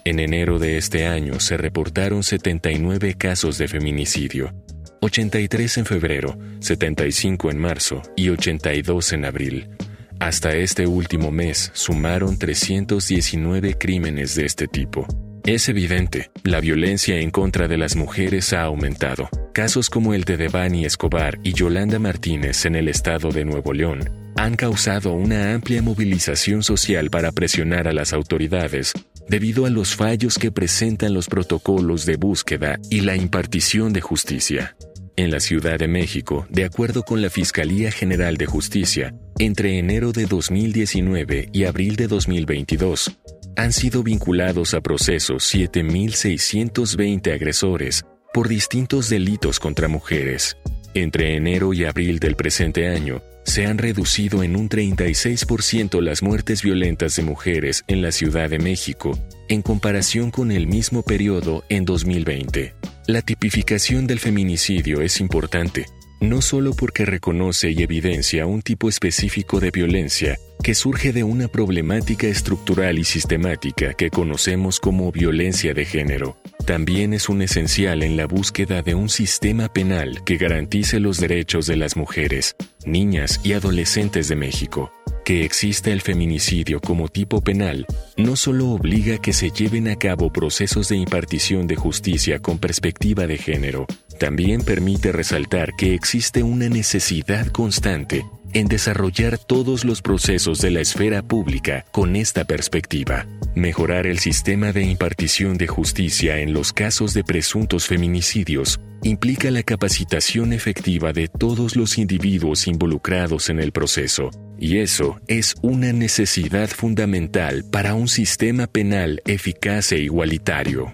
En 0.08 0.20
enero 0.20 0.58
de 0.58 0.78
este 0.78 1.06
año 1.06 1.38
se 1.42 1.58
reportaron 1.58 2.24
79 2.24 3.16
casos 3.16 3.58
de 3.58 3.68
feminicidio, 3.68 4.54
83 5.02 5.80
en 5.80 5.86
febrero, 5.86 6.38
75 6.62 7.52
en 7.52 7.58
marzo 7.58 8.02
y 8.16 8.30
82 8.30 9.12
en 9.12 9.26
abril. 9.26 9.70
Hasta 10.18 10.56
este 10.56 10.88
último 10.88 11.30
mes 11.30 11.72
sumaron 11.74 12.40
319 12.40 13.78
crímenes 13.78 14.34
de 14.36 14.46
este 14.46 14.70
tipo. 14.70 15.06
Es 15.46 15.68
evidente, 15.68 16.32
la 16.46 16.62
violencia 16.62 17.20
en 17.20 17.30
contra 17.30 17.68
de 17.68 17.78
las 17.78 17.98
mujeres 17.98 18.54
ha 18.54 18.62
aumentado. 18.62 19.28
Casos 19.54 19.90
como 19.90 20.14
el 20.14 20.24
de 20.24 20.38
Devani 20.38 20.86
Escobar 20.86 21.38
y 21.44 21.52
Yolanda 21.52 22.00
Martínez 22.00 22.66
en 22.66 22.78
el 22.78 22.88
estado 22.88 23.32
de 23.32 23.44
Nuevo 23.44 23.74
León 23.74 24.10
han 24.38 24.56
causado 24.56 25.12
una 25.12 25.54
amplia 25.54 25.82
movilización 25.82 26.64
social 26.64 27.10
para 27.10 27.34
presionar 27.34 27.90
a 27.90 27.94
las 27.94 28.14
autoridades 28.14 28.94
debido 29.30 29.66
a 29.66 29.70
los 29.70 29.96
fallos 29.96 30.38
que 30.38 30.52
presentan 30.52 31.14
los 31.14 31.28
protocolos 31.28 32.06
de 32.06 32.18
búsqueda 32.18 32.80
y 32.90 33.02
la 33.02 33.16
impartición 33.16 33.94
de 33.94 34.02
justicia. 34.02 34.76
En 35.16 35.32
la 35.32 35.40
Ciudad 35.40 35.80
de 35.80 35.88
México, 35.88 36.46
de 36.50 36.64
acuerdo 36.64 37.02
con 37.02 37.24
la 37.24 37.32
Fiscalía 37.32 37.92
General 37.92 38.38
de 38.38 38.46
Justicia, 38.46 39.16
entre 39.40 39.80
enero 39.80 40.12
de 40.12 40.28
2019 40.28 41.50
y 41.52 41.64
abril 41.64 41.96
de 41.96 42.08
2022, 42.08 43.18
han 43.56 43.74
sido 43.74 44.04
vinculados 44.04 44.76
a 44.76 44.82
procesos 44.82 45.52
7.620 45.52 47.34
agresores 47.34 48.06
por 48.32 48.48
distintos 48.48 49.10
delitos 49.10 49.60
contra 49.60 49.88
mujeres. 49.88 50.56
Entre 50.94 51.36
enero 51.36 51.74
y 51.74 51.86
abril 51.86 52.20
del 52.20 52.36
presente 52.36 52.88
año, 52.88 53.24
se 53.48 53.66
han 53.66 53.78
reducido 53.78 54.44
en 54.44 54.58
un 54.58 54.70
36% 54.70 56.02
las 56.02 56.22
muertes 56.22 56.62
violentas 56.62 57.16
de 57.16 57.24
mujeres 57.24 57.86
en 57.88 58.02
la 58.02 58.12
Ciudad 58.12 58.50
de 58.50 58.60
México 58.60 59.18
en 59.48 59.62
comparación 59.62 60.32
con 60.32 60.52
el 60.52 60.68
mismo 60.68 61.02
periodo 61.02 61.64
en 61.70 61.86
2020. 61.86 62.76
La 63.08 63.22
tipificación 63.22 64.06
del 64.06 64.20
feminicidio 64.20 65.02
es 65.02 65.22
importante, 65.22 65.86
no 66.20 66.42
solo 66.42 66.74
porque 66.74 67.06
reconoce 67.06 67.72
y 67.72 67.84
evidencia 67.84 68.46
un 68.46 68.62
tipo 68.62 68.90
específico 68.90 69.60
de 69.60 69.72
violencia 69.72 70.38
que 70.64 70.74
surge 70.74 71.14
de 71.14 71.24
una 71.24 71.48
problemática 71.48 72.28
estructural 72.28 72.98
y 72.98 73.04
sistemática 73.04 73.94
que 73.94 74.10
conocemos 74.10 74.80
como 74.80 75.12
violencia 75.12 75.74
de 75.74 75.86
género, 75.86 76.38
también 76.66 77.14
es 77.14 77.30
un 77.30 77.42
esencial 77.42 78.04
en 78.04 78.18
la 78.18 78.26
búsqueda 78.26 78.82
de 78.82 78.96
un 78.96 79.10
sistema 79.10 79.72
penal 79.72 80.24
que 80.24 80.38
garantice 80.38 81.00
los 81.00 81.20
derechos 81.20 81.68
de 81.68 81.78
las 81.78 81.96
mujeres, 81.96 82.56
niñas 82.86 83.40
y 83.44 83.54
adolescentes 83.54 84.28
de 84.28 84.36
México. 84.36 84.92
Que 85.28 85.44
exista 85.44 85.92
el 85.92 86.00
feminicidio 86.00 86.80
como 86.80 87.10
tipo 87.10 87.42
penal 87.42 87.86
no 88.16 88.38
solo 88.38 88.70
obliga 88.70 89.16
a 89.16 89.18
que 89.18 89.34
se 89.34 89.50
lleven 89.50 89.90
a 89.90 89.98
cabo 89.98 90.32
procesos 90.32 90.88
de 90.88 90.96
impartición 90.96 91.68
de 91.68 91.76
justicia 91.76 92.40
con 92.40 92.60
perspectiva 92.60 93.28
de 93.28 93.38
género, 93.38 93.88
también 94.22 94.62
permite 94.62 95.12
resaltar 95.12 95.74
que 95.78 95.94
existe 95.94 96.44
una 96.44 96.70
necesidad 96.70 97.48
constante 97.48 98.26
en 98.54 98.70
desarrollar 98.70 99.38
todos 99.38 99.84
los 99.84 100.02
procesos 100.02 100.60
de 100.62 100.72
la 100.72 100.80
esfera 100.80 101.22
pública 101.22 101.84
con 101.92 102.16
esta 102.16 102.46
perspectiva. 102.46 103.28
Mejorar 103.54 104.08
el 104.08 104.20
sistema 104.20 104.72
de 104.72 104.84
impartición 104.84 105.58
de 105.58 105.68
justicia 105.68 106.40
en 106.40 106.54
los 106.54 106.72
casos 106.72 107.14
de 107.14 107.26
presuntos 107.26 107.86
feminicidios 107.86 108.80
implica 109.04 109.52
la 109.52 109.64
capacitación 109.64 110.54
efectiva 110.54 111.12
de 111.12 111.28
todos 111.28 111.76
los 111.76 111.98
individuos 111.98 112.66
involucrados 112.66 113.50
en 113.50 113.60
el 113.60 113.74
proceso, 113.74 114.32
y 114.60 114.80
eso 114.80 115.20
es 115.28 115.56
una 115.62 115.94
necesidad 115.94 116.70
fundamental 116.70 117.64
para 117.72 117.94
un 117.94 118.08
sistema 118.08 118.68
penal 118.68 119.22
eficaz 119.26 119.92
e 119.92 120.00
igualitario. 120.00 120.94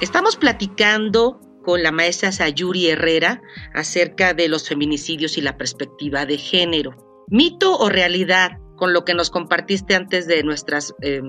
Estamos 0.00 0.36
platicando 0.36 1.40
con 1.64 1.82
la 1.82 1.92
maestra 1.92 2.32
Sayuri 2.32 2.88
Herrera 2.88 3.42
acerca 3.74 4.32
de 4.32 4.48
los 4.48 4.68
feminicidios 4.68 5.36
y 5.36 5.40
la 5.40 5.56
perspectiva 5.56 6.24
de 6.24 6.38
género. 6.38 7.24
¿Mito 7.28 7.76
o 7.76 7.88
realidad 7.88 8.52
con 8.76 8.92
lo 8.92 9.04
que 9.04 9.14
nos 9.14 9.30
compartiste 9.30 9.94
antes 9.94 10.26
de 10.26 10.42
nuestra 10.44 10.78
eh, 11.02 11.20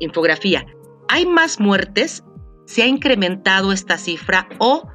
infografía? 0.00 0.66
¿Hay 1.08 1.24
más 1.24 1.60
muertes? 1.60 2.24
¿Se 2.66 2.82
ha 2.82 2.86
incrementado 2.86 3.72
esta 3.72 3.96
cifra 3.96 4.48
o 4.58 4.88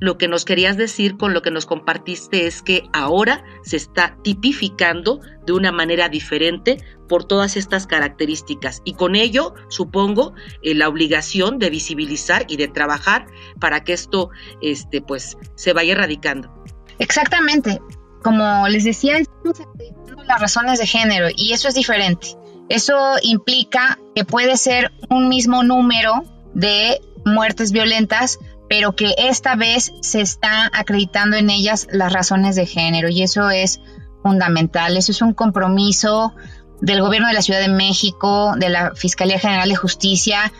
lo 0.00 0.18
que 0.18 0.28
nos 0.28 0.44
querías 0.44 0.76
decir 0.76 1.16
con 1.16 1.32
lo 1.32 1.42
que 1.42 1.50
nos 1.50 1.66
compartiste 1.66 2.46
es 2.46 2.62
que 2.62 2.84
ahora 2.92 3.44
se 3.62 3.76
está 3.76 4.16
tipificando 4.22 5.20
de 5.46 5.52
una 5.52 5.72
manera 5.72 6.08
diferente 6.08 6.78
por 7.08 7.24
todas 7.24 7.56
estas 7.56 7.86
características 7.86 8.82
y 8.84 8.94
con 8.94 9.16
ello 9.16 9.54
supongo 9.68 10.34
eh, 10.62 10.74
la 10.74 10.88
obligación 10.88 11.58
de 11.58 11.70
visibilizar 11.70 12.44
y 12.48 12.56
de 12.56 12.68
trabajar 12.68 13.26
para 13.60 13.84
que 13.84 13.92
esto 13.92 14.30
este 14.60 15.00
pues 15.00 15.36
se 15.54 15.72
vaya 15.72 15.92
erradicando. 15.92 16.52
Exactamente. 16.98 17.80
Como 18.22 18.66
les 18.68 18.84
decía, 18.84 19.18
estamos 19.18 20.26
las 20.26 20.40
razones 20.40 20.78
de 20.78 20.86
género 20.86 21.28
y 21.36 21.52
eso 21.52 21.68
es 21.68 21.74
diferente. 21.74 22.36
Eso 22.68 22.96
implica 23.22 23.98
que 24.14 24.24
puede 24.24 24.56
ser 24.56 24.90
un 25.08 25.28
mismo 25.28 25.62
número 25.62 26.24
de 26.54 27.00
muertes 27.24 27.70
violentas, 27.70 28.38
pero 28.68 28.96
que 28.96 29.14
esta 29.16 29.54
vez 29.54 29.92
se 30.00 30.20
está 30.20 30.70
acreditando 30.72 31.36
en 31.36 31.50
ellas 31.50 31.86
las 31.90 32.12
razones 32.12 32.56
de 32.56 32.66
género 32.66 33.08
y 33.08 33.22
eso 33.22 33.50
es 33.50 33.80
fundamental. 34.22 34.96
Eso 34.96 35.12
es 35.12 35.22
un 35.22 35.34
compromiso 35.34 36.34
del 36.80 37.00
gobierno 37.00 37.28
de 37.28 37.34
la 37.34 37.42
Ciudad 37.42 37.60
de 37.60 37.68
México, 37.68 38.54
de 38.56 38.68
la 38.68 38.94
Fiscalía 38.94 39.38
General 39.38 39.68
de 39.68 39.76
Justicia, 39.76 40.52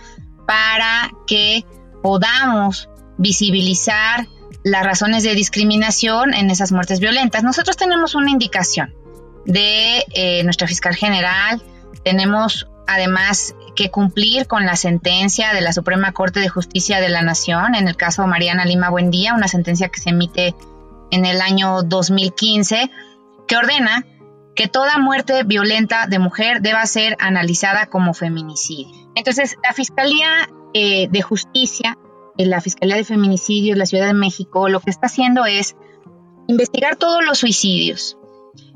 para 0.46 1.10
que 1.26 1.64
podamos 2.02 2.88
visibilizar 3.18 4.28
las 4.62 4.84
razones 4.84 5.22
de 5.22 5.34
discriminación 5.34 6.34
en 6.34 6.50
esas 6.50 6.72
muertes 6.72 7.00
violentas. 7.00 7.42
Nosotros 7.42 7.76
tenemos 7.76 8.14
una 8.14 8.30
indicación 8.30 8.94
de 9.44 10.04
eh, 10.14 10.42
nuestra 10.44 10.66
fiscal 10.66 10.94
general, 10.94 11.62
tenemos 12.04 12.68
además 12.86 13.54
que 13.74 13.90
cumplir 13.90 14.46
con 14.46 14.64
la 14.66 14.76
sentencia 14.76 15.52
de 15.52 15.60
la 15.60 15.72
Suprema 15.72 16.12
Corte 16.12 16.40
de 16.40 16.48
Justicia 16.48 17.00
de 17.00 17.08
la 17.08 17.22
Nación, 17.22 17.74
en 17.74 17.88
el 17.88 17.96
caso 17.96 18.26
Mariana 18.26 18.64
Lima 18.64 18.90
Buendía, 18.90 19.34
una 19.34 19.48
sentencia 19.48 19.88
que 19.88 20.00
se 20.00 20.10
emite 20.10 20.54
en 21.10 21.24
el 21.26 21.40
año 21.40 21.82
2015, 21.82 22.90
que 23.46 23.56
ordena 23.56 24.04
que 24.54 24.68
toda 24.68 24.98
muerte 24.98 25.42
violenta 25.44 26.06
de 26.06 26.18
mujer 26.18 26.62
deba 26.62 26.84
ser 26.86 27.16
analizada 27.20 27.86
como 27.86 28.14
feminicidio. 28.14 29.10
Entonces, 29.14 29.56
la 29.62 29.72
Fiscalía 29.72 30.48
eh, 30.72 31.08
de 31.10 31.22
Justicia, 31.22 31.98
eh, 32.38 32.46
la 32.46 32.60
Fiscalía 32.60 32.96
de 32.96 33.04
Feminicidio 33.04 33.74
de 33.74 33.78
la 33.78 33.86
Ciudad 33.86 34.06
de 34.06 34.14
México, 34.14 34.68
lo 34.68 34.80
que 34.80 34.90
está 34.90 35.06
haciendo 35.06 35.44
es 35.44 35.76
investigar 36.48 36.96
todos 36.96 37.24
los 37.24 37.38
suicidios, 37.38 38.16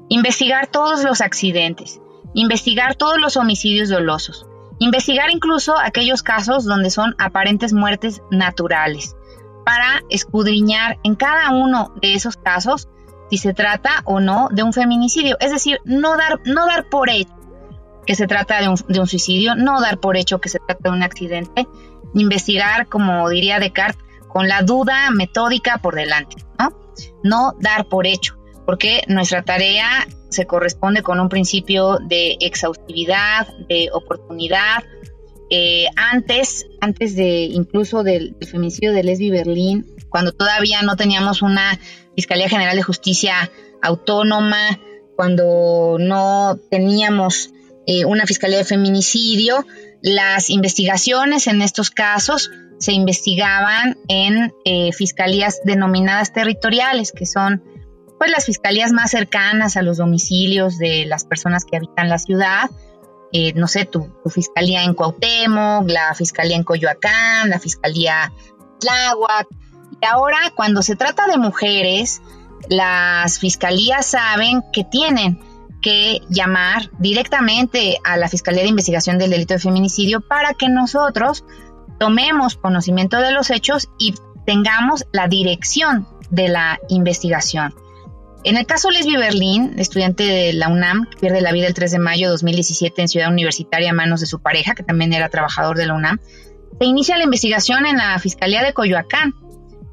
investigar 0.09 0.67
todos 0.67 1.03
los 1.03 1.21
accidentes, 1.21 2.01
investigar 2.35 2.95
todos 2.95 3.21
los 3.21 3.37
homicidios 3.37 3.89
dolosos, 3.89 4.47
investigar 4.79 5.31
incluso 5.31 5.79
aquellos 5.79 6.23
casos 6.23 6.65
donde 6.65 6.91
son 6.91 7.15
aparentes 7.19 7.73
muertes 7.73 8.23
naturales, 8.31 9.17
para 9.65 10.03
escudriñar 10.09 10.99
en 11.05 11.15
cada 11.15 11.51
uno 11.51 11.93
de 12.01 12.15
esos 12.15 12.37
casos 12.37 12.89
si 13.31 13.39
se 13.39 13.55
trata 13.55 14.03
o 14.05 14.21
no 14.21 14.49
de 14.51 14.63
un 14.63 14.73
feminicidio. 14.73 15.37
Es 15.39 15.53
decir, 15.53 15.81
no 15.85 16.17
dar, 16.17 16.41
no 16.45 16.67
dar 16.67 16.89
por 16.89 17.11
hecho 17.11 17.35
que 18.07 18.15
se 18.15 18.27
trata 18.27 18.61
de 18.61 18.69
un, 18.69 18.77
de 18.89 18.99
un 18.99 19.07
suicidio, 19.07 19.55
no 19.55 19.81
dar 19.81 19.99
por 19.99 20.17
hecho 20.17 20.41
que 20.41 20.49
se 20.49 20.59
trata 20.59 20.91
de 20.91 20.97
un 20.97 21.03
accidente, 21.03 21.69
investigar, 22.15 22.89
como 22.89 23.29
diría 23.29 23.61
Descartes, 23.61 24.03
con 24.29 24.49
la 24.49 24.63
duda 24.63 25.11
metódica 25.11 25.79
por 25.79 25.95
delante, 25.95 26.37
¿no? 26.59 26.77
No 27.23 27.55
dar 27.61 27.87
por 27.87 28.07
hecho, 28.07 28.37
porque 28.67 29.03
nuestra 29.07 29.43
tarea 29.43 30.07
se 30.31 30.47
corresponde 30.47 31.03
con 31.03 31.21
un 31.21 31.29
principio 31.29 31.99
de 31.99 32.37
exhaustividad, 32.41 33.47
de 33.69 33.91
oportunidad, 33.93 34.85
eh, 35.51 35.87
antes, 35.97 36.67
antes 36.81 37.17
de 37.17 37.43
incluso 37.43 38.05
del, 38.05 38.37
feminicidio 38.49 38.93
de 38.93 39.03
Lesbi 39.03 39.31
Berlín, 39.31 39.85
cuando 40.09 40.33
todavía 40.33 40.83
no 40.83 40.97
teníamos 40.97 41.43
una 41.43 41.79
Fiscalía 42.15 42.49
General 42.49 42.77
de 42.77 42.83
Justicia 42.83 43.51
autónoma, 43.83 44.79
cuando 45.17 45.97
no 45.99 46.59
teníamos 46.71 47.51
eh, 47.87 48.05
una 48.05 48.27
Fiscalía 48.27 48.59
de 48.59 48.65
Feminicidio, 48.65 49.67
las 50.03 50.51
investigaciones 50.51 51.49
en 51.49 51.63
estos 51.63 51.91
casos 51.91 52.51
se 52.79 52.93
investigaban 52.93 53.99
en 54.09 54.55
eh, 54.65 54.93
fiscalías 54.93 55.61
denominadas 55.65 56.33
territoriales, 56.33 57.13
que 57.13 57.27
son 57.27 57.63
pues 58.21 58.31
las 58.31 58.45
fiscalías 58.45 58.93
más 58.93 59.13
cercanas 59.13 59.79
a 59.79 59.83
los 59.83 59.97
domicilios 59.97 60.77
de 60.77 61.07
las 61.07 61.25
personas 61.25 61.65
que 61.65 61.79
habitan 61.79 62.11
la 62.11 62.19
ciudad, 62.19 62.69
eh, 63.33 63.55
no 63.55 63.67
sé, 63.67 63.87
tu, 63.87 64.13
fiscalía 64.29 64.85
en 64.85 64.93
Cuauhtémoc, 64.93 65.89
la 65.89 66.15
fiscalía 66.15 66.55
en 66.55 66.63
Coyoacán, 66.63 67.49
la 67.49 67.59
fiscalía 67.59 68.31
Tláhuac. 68.79 69.47
Y 70.03 70.05
ahora, 70.05 70.37
cuando 70.55 70.83
se 70.83 70.97
trata 70.97 71.29
de 71.29 71.39
mujeres, 71.39 72.21
las 72.69 73.39
fiscalías 73.39 74.05
saben 74.05 74.65
que 74.71 74.85
tienen 74.85 75.41
que 75.81 76.21
llamar 76.29 76.91
directamente 76.99 78.01
a 78.05 78.19
la 78.19 78.29
Fiscalía 78.29 78.65
de 78.65 78.69
Investigación 78.69 79.17
del 79.17 79.31
Delito 79.31 79.55
de 79.55 79.61
Feminicidio 79.61 80.21
para 80.21 80.53
que 80.53 80.69
nosotros 80.69 81.43
tomemos 81.99 82.57
conocimiento 82.57 83.19
de 83.19 83.33
los 83.33 83.49
hechos 83.49 83.89
y 83.99 84.15
tengamos 84.45 85.07
la 85.11 85.27
dirección 85.27 86.07
de 86.29 86.49
la 86.49 86.79
investigación. 86.91 87.75
En 88.43 88.57
el 88.57 88.67
caso 88.67 88.91
Lesbi 88.91 89.17
Berlín, 89.17 89.75
estudiante 89.77 90.23
de 90.23 90.53
la 90.55 90.69
UNAM, 90.69 91.07
que 91.11 91.19
pierde 91.19 91.41
la 91.43 91.53
vida 91.53 91.67
el 91.67 91.75
3 91.75 91.93
de 91.93 91.99
mayo 91.99 92.27
de 92.27 92.33
2017 92.33 93.03
en 93.03 93.09
Ciudad 93.09 93.29
Universitaria 93.29 93.91
a 93.91 93.95
manos 93.95 94.21
de 94.21 94.27
su 94.27 94.41
pareja, 94.41 94.75
que 94.75 94.83
también 94.83 95.13
era 95.13 95.29
trabajador 95.29 95.77
de 95.77 95.87
la 95.87 95.95
UNAM, 95.95 96.21
se 96.79 96.87
inicia 96.87 97.19
la 97.19 97.25
investigación 97.25 97.85
en 97.85 97.99
la 97.99 98.19
Fiscalía 98.19 98.63
de 98.63 98.73
Coyoacán, 98.73 99.35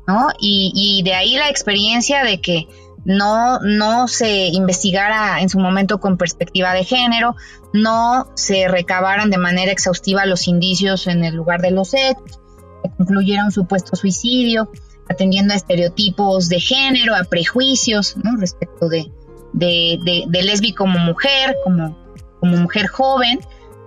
¿no? 0.07 0.29
Y, 0.39 0.71
y 0.73 1.03
de 1.03 1.13
ahí 1.13 1.35
la 1.35 1.49
experiencia 1.49 2.23
de 2.23 2.39
que 2.39 2.67
no, 3.03 3.59
no 3.59 4.07
se 4.07 4.47
investigara 4.47 5.41
en 5.41 5.49
su 5.49 5.59
momento 5.59 5.99
con 5.99 6.17
perspectiva 6.17 6.73
de 6.73 6.85
género, 6.85 7.35
no 7.73 8.27
se 8.35 8.67
recabaran 8.67 9.29
de 9.29 9.37
manera 9.37 9.71
exhaustiva 9.71 10.25
los 10.25 10.47
indicios 10.47 11.07
en 11.07 11.23
el 11.23 11.35
lugar 11.35 11.61
de 11.61 11.71
los 11.71 11.93
hechos, 11.93 12.39
que 12.83 12.89
concluyera 12.97 13.43
un 13.45 13.51
supuesto 13.51 13.95
suicidio, 13.95 14.71
atendiendo 15.09 15.53
a 15.53 15.57
estereotipos 15.57 16.49
de 16.49 16.59
género, 16.59 17.15
a 17.15 17.23
prejuicios 17.23 18.15
¿no? 18.17 18.35
respecto 18.37 18.89
de, 18.89 19.11
de, 19.53 20.25
de, 20.27 20.43
lesbi 20.43 20.73
como 20.73 20.99
mujer, 20.99 21.55
como, 21.63 21.97
como 22.39 22.57
mujer 22.57 22.87
joven. 22.87 23.39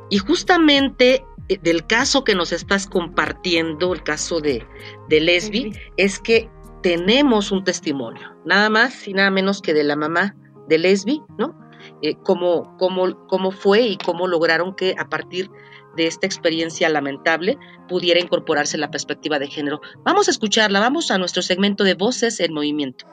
Y 0.09 0.19
justamente 0.19 1.25
eh, 1.49 1.59
del 1.63 1.87
caso 1.87 2.25
que 2.25 2.35
nos 2.35 2.53
estás 2.53 2.87
compartiendo, 2.87 3.93
el 3.93 4.03
caso 4.03 4.41
de, 4.41 4.67
de 5.09 5.21
lesbi, 5.21 5.73
es 5.97 6.19
que 6.19 6.49
tenemos 6.83 7.53
un 7.53 7.65
testimonio, 7.65 8.35
nada 8.45 8.71
más 8.71 9.07
y 9.07 9.13
nada 9.13 9.31
menos 9.31 9.61
que 9.61 9.75
de 9.75 9.85
la 9.85 9.97
mamá 9.97 10.35
de 10.69 10.79
lesbi, 10.79 11.23
¿no? 11.39 11.59
Eh, 12.03 12.15
cómo, 12.23 12.77
cómo, 12.79 13.27
cómo 13.27 13.51
fue 13.51 13.81
y 13.81 13.97
cómo 13.99 14.27
lograron 14.27 14.75
que 14.75 14.95
a 14.99 15.09
partir 15.09 15.51
de 15.97 16.07
esta 16.07 16.27
experiencia 16.27 16.89
lamentable 16.89 17.59
pudiera 17.89 18.21
incorporarse 18.21 18.79
la 18.79 18.91
perspectiva 18.91 19.39
de 19.39 19.49
género. 19.49 19.81
Vamos 20.05 20.29
a 20.29 20.31
escucharla, 20.31 20.81
vamos 20.81 21.11
a 21.11 21.19
nuestro 21.19 21.43
segmento 21.43 21.85
de 21.85 21.95
Voces 21.95 22.41
en 22.41 22.53
Movimiento. 22.53 23.07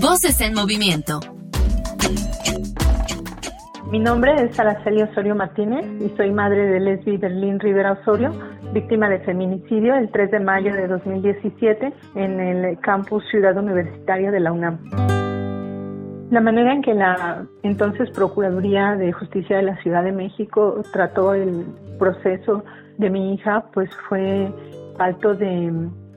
Voces 0.00 0.40
en 0.40 0.54
Movimiento. 0.54 1.20
Mi 3.90 4.00
nombre 4.00 4.34
es 4.42 4.58
Araceli 4.58 5.02
Osorio 5.02 5.36
Martínez 5.36 5.86
y 6.00 6.14
soy 6.16 6.32
madre 6.32 6.66
de 6.66 6.80
Lesbi 6.80 7.18
Berlín 7.18 7.60
Rivera 7.60 7.92
Osorio, 7.92 8.32
víctima 8.72 9.08
de 9.08 9.20
feminicidio 9.20 9.94
el 9.94 10.10
3 10.10 10.32
de 10.32 10.40
mayo 10.40 10.74
de 10.74 10.88
2017 10.88 11.92
en 12.16 12.40
el 12.40 12.80
campus 12.80 13.22
Ciudad 13.30 13.56
Universitaria 13.56 14.32
de 14.32 14.40
la 14.40 14.50
UNAM. 14.50 15.25
La 16.30 16.40
manera 16.40 16.72
en 16.72 16.82
que 16.82 16.92
la 16.92 17.46
entonces 17.62 18.10
Procuraduría 18.10 18.96
de 18.96 19.12
Justicia 19.12 19.58
de 19.58 19.62
la 19.62 19.76
Ciudad 19.76 20.02
de 20.02 20.10
México 20.10 20.82
trató 20.92 21.34
el 21.34 21.64
proceso 22.00 22.64
de 22.98 23.10
mi 23.10 23.34
hija, 23.34 23.64
pues 23.72 23.88
fue 24.08 24.52
falto 24.96 25.34
de 25.34 25.72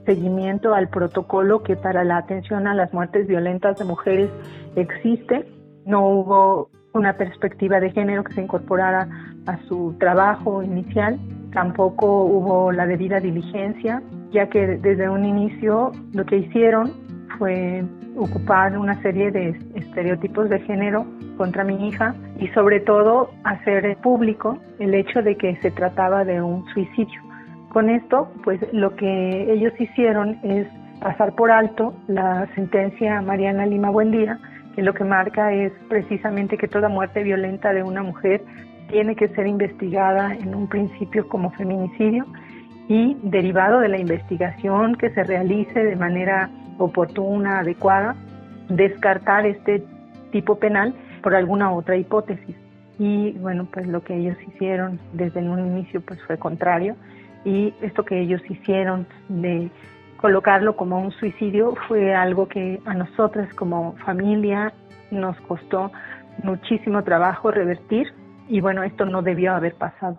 seguimiento 0.06 0.74
al 0.74 0.90
protocolo 0.90 1.62
que 1.62 1.76
para 1.76 2.04
la 2.04 2.18
atención 2.18 2.68
a 2.68 2.74
las 2.74 2.92
muertes 2.92 3.28
violentas 3.28 3.78
de 3.78 3.86
mujeres 3.86 4.30
existe. 4.76 5.46
No 5.86 6.08
hubo 6.08 6.70
una 6.94 7.14
perspectiva 7.14 7.80
de 7.80 7.92
género 7.92 8.24
que 8.24 8.34
se 8.34 8.42
incorporara 8.42 9.08
a 9.46 9.60
su 9.68 9.96
trabajo 10.00 10.64
inicial. 10.64 11.20
Tampoco 11.54 12.24
hubo 12.24 12.72
la 12.72 12.88
debida 12.88 13.20
diligencia, 13.20 14.02
ya 14.32 14.50
que 14.50 14.78
desde 14.78 15.08
un 15.08 15.24
inicio 15.24 15.92
lo 16.14 16.26
que 16.26 16.38
hicieron 16.38 16.92
fue 17.38 17.84
ocupar 18.16 18.78
una 18.78 19.02
serie 19.02 19.32
de 19.32 19.50
estereotipos 19.76 20.50
de 20.50 20.60
género 20.62 21.06
contra 21.38 21.64
mi 21.64 21.88
hija 21.88 22.16
y 22.40 22.48
sobre 22.50 22.80
todo 22.80 23.32
hacer 23.44 23.98
público 23.98 24.58
el 24.80 24.94
hecho 24.94 25.22
de 25.22 25.36
que 25.38 25.56
se 25.58 25.72
trataba 25.72 26.26
de 26.26 26.42
un 26.42 26.66
suicidio. 26.74 27.22
Con 27.70 27.90
esto, 27.90 28.32
pues 28.44 28.60
lo 28.74 28.96
que 28.96 29.54
ellos 29.54 29.74
hicieron 29.80 30.40
es 30.44 30.68
pasar 31.00 31.36
por 31.36 31.52
alto 31.52 31.94
la 32.08 32.48
sentencia 32.56 33.22
Mariana 33.22 33.66
Lima 33.66 33.90
Buendía, 33.90 34.40
que 34.76 34.82
lo 34.82 34.94
que 34.94 35.04
marca 35.04 35.54
es 35.54 35.72
precisamente 35.88 36.58
que 36.58 36.68
toda 36.68 36.90
muerte 36.90 37.24
violenta 37.24 37.74
de 37.74 37.84
una 37.84 38.04
mujer 38.04 38.44
tiene 38.90 39.16
que 39.16 39.30
ser 39.30 39.48
investigada 39.48 40.34
en 40.34 40.56
un 40.56 40.68
principio 40.68 41.28
como 41.28 41.52
feminicidio 41.52 42.26
y 42.90 43.16
derivado 43.22 43.80
de 43.80 43.88
la 43.88 44.00
investigación 44.00 44.96
que 44.96 45.12
se 45.12 45.24
realice 45.24 45.82
de 45.82 45.96
manera 45.96 46.50
oportuna, 46.80 47.60
adecuada, 47.60 48.16
descartar 48.68 49.46
este 49.46 49.84
tipo 50.32 50.56
penal 50.56 50.94
por 51.22 51.36
alguna 51.36 51.72
otra 51.72 51.96
hipótesis. 51.96 52.56
Y 52.98 53.34
bueno, 53.34 53.68
pues 53.72 53.88
lo 53.88 54.04
que 54.04 54.16
ellos 54.16 54.36
hicieron 54.48 55.00
desde 55.14 55.40
un 55.40 55.60
inicio 55.60 56.02
pues 56.02 56.20
fue 56.24 56.38
contrario 56.38 56.96
y 57.46 57.74
esto 57.82 58.04
que 58.04 58.20
ellos 58.20 58.42
hicieron 58.50 59.06
de 59.30 59.70
colocarlo 60.18 60.76
como 60.76 61.00
un 61.00 61.12
suicidio 61.12 61.76
fue 61.88 62.14
algo 62.16 62.48
que 62.48 62.82
a 62.86 62.96
nosotras 62.96 63.54
como 63.54 63.94
familia 64.06 64.74
nos 65.12 65.40
costó 65.42 65.92
muchísimo 66.44 67.04
trabajo 67.04 67.52
revertir 67.52 68.08
y 68.50 68.62
bueno, 68.62 68.84
esto 68.84 69.06
no 69.06 69.22
debió 69.22 69.54
haber 69.54 69.76
pasado. 69.76 70.18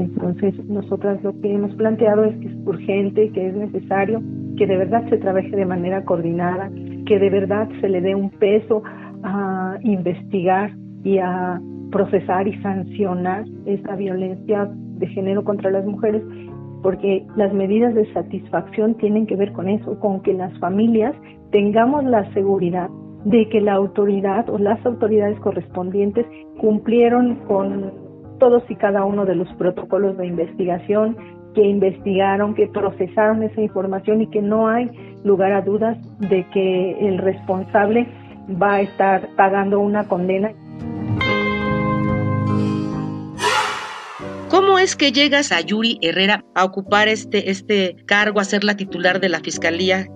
Entonces, 0.00 0.54
nosotras 0.66 1.22
lo 1.22 1.38
que 1.40 1.52
hemos 1.52 1.74
planteado 1.74 2.24
es 2.24 2.34
que 2.38 2.46
es 2.46 2.54
urgente, 2.66 3.30
que 3.32 3.48
es 3.48 3.54
necesario 3.54 4.22
que 4.56 4.66
de 4.66 4.76
verdad 4.78 5.06
se 5.10 5.18
trabaje 5.18 5.50
de 5.50 5.66
manera 5.66 6.04
coordinada, 6.04 6.70
que 7.06 7.18
de 7.18 7.30
verdad 7.30 7.68
se 7.80 7.88
le 7.88 8.00
dé 8.00 8.14
un 8.14 8.30
peso 8.30 8.82
a 9.22 9.76
investigar 9.82 10.70
y 11.04 11.18
a 11.18 11.60
procesar 11.90 12.48
y 12.48 12.56
sancionar 12.62 13.44
esta 13.66 13.94
violencia 13.96 14.70
de 14.72 15.06
género 15.08 15.44
contra 15.44 15.70
las 15.70 15.84
mujeres, 15.84 16.22
porque 16.82 17.26
las 17.36 17.52
medidas 17.52 17.94
de 17.94 18.10
satisfacción 18.14 18.94
tienen 18.94 19.26
que 19.26 19.36
ver 19.36 19.52
con 19.52 19.68
eso, 19.68 19.98
con 20.00 20.22
que 20.22 20.32
las 20.32 20.56
familias 20.60 21.14
tengamos 21.50 22.04
la 22.04 22.32
seguridad 22.32 22.88
de 23.24 23.48
que 23.50 23.60
la 23.60 23.74
autoridad 23.74 24.48
o 24.48 24.58
las 24.58 24.84
autoridades 24.86 25.38
correspondientes 25.40 26.24
cumplieron 26.58 27.34
con 27.46 28.09
todos 28.40 28.68
y 28.68 28.74
cada 28.74 29.04
uno 29.04 29.24
de 29.24 29.36
los 29.36 29.46
protocolos 29.54 30.16
de 30.16 30.26
investigación, 30.26 31.16
que 31.54 31.62
investigaron, 31.62 32.54
que 32.54 32.66
procesaron 32.66 33.44
esa 33.44 33.60
información 33.60 34.22
y 34.22 34.26
que 34.26 34.42
no 34.42 34.66
hay 34.66 34.90
lugar 35.22 35.52
a 35.52 35.62
dudas 35.62 35.96
de 36.18 36.44
que 36.52 37.08
el 37.08 37.18
responsable 37.18 38.08
va 38.60 38.74
a 38.74 38.80
estar 38.80 39.28
pagando 39.36 39.78
una 39.78 40.08
condena. 40.08 40.50
¿Cómo 44.50 44.80
es 44.80 44.96
que 44.96 45.12
llegas 45.12 45.52
a 45.52 45.60
Yuri 45.60 46.00
Herrera 46.02 46.44
a 46.56 46.64
ocupar 46.64 47.06
este, 47.06 47.52
este 47.52 47.94
cargo, 48.04 48.40
a 48.40 48.44
ser 48.44 48.64
la 48.64 48.76
titular 48.76 49.20
de 49.20 49.28
la 49.28 49.38
Fiscalía? 49.38 50.08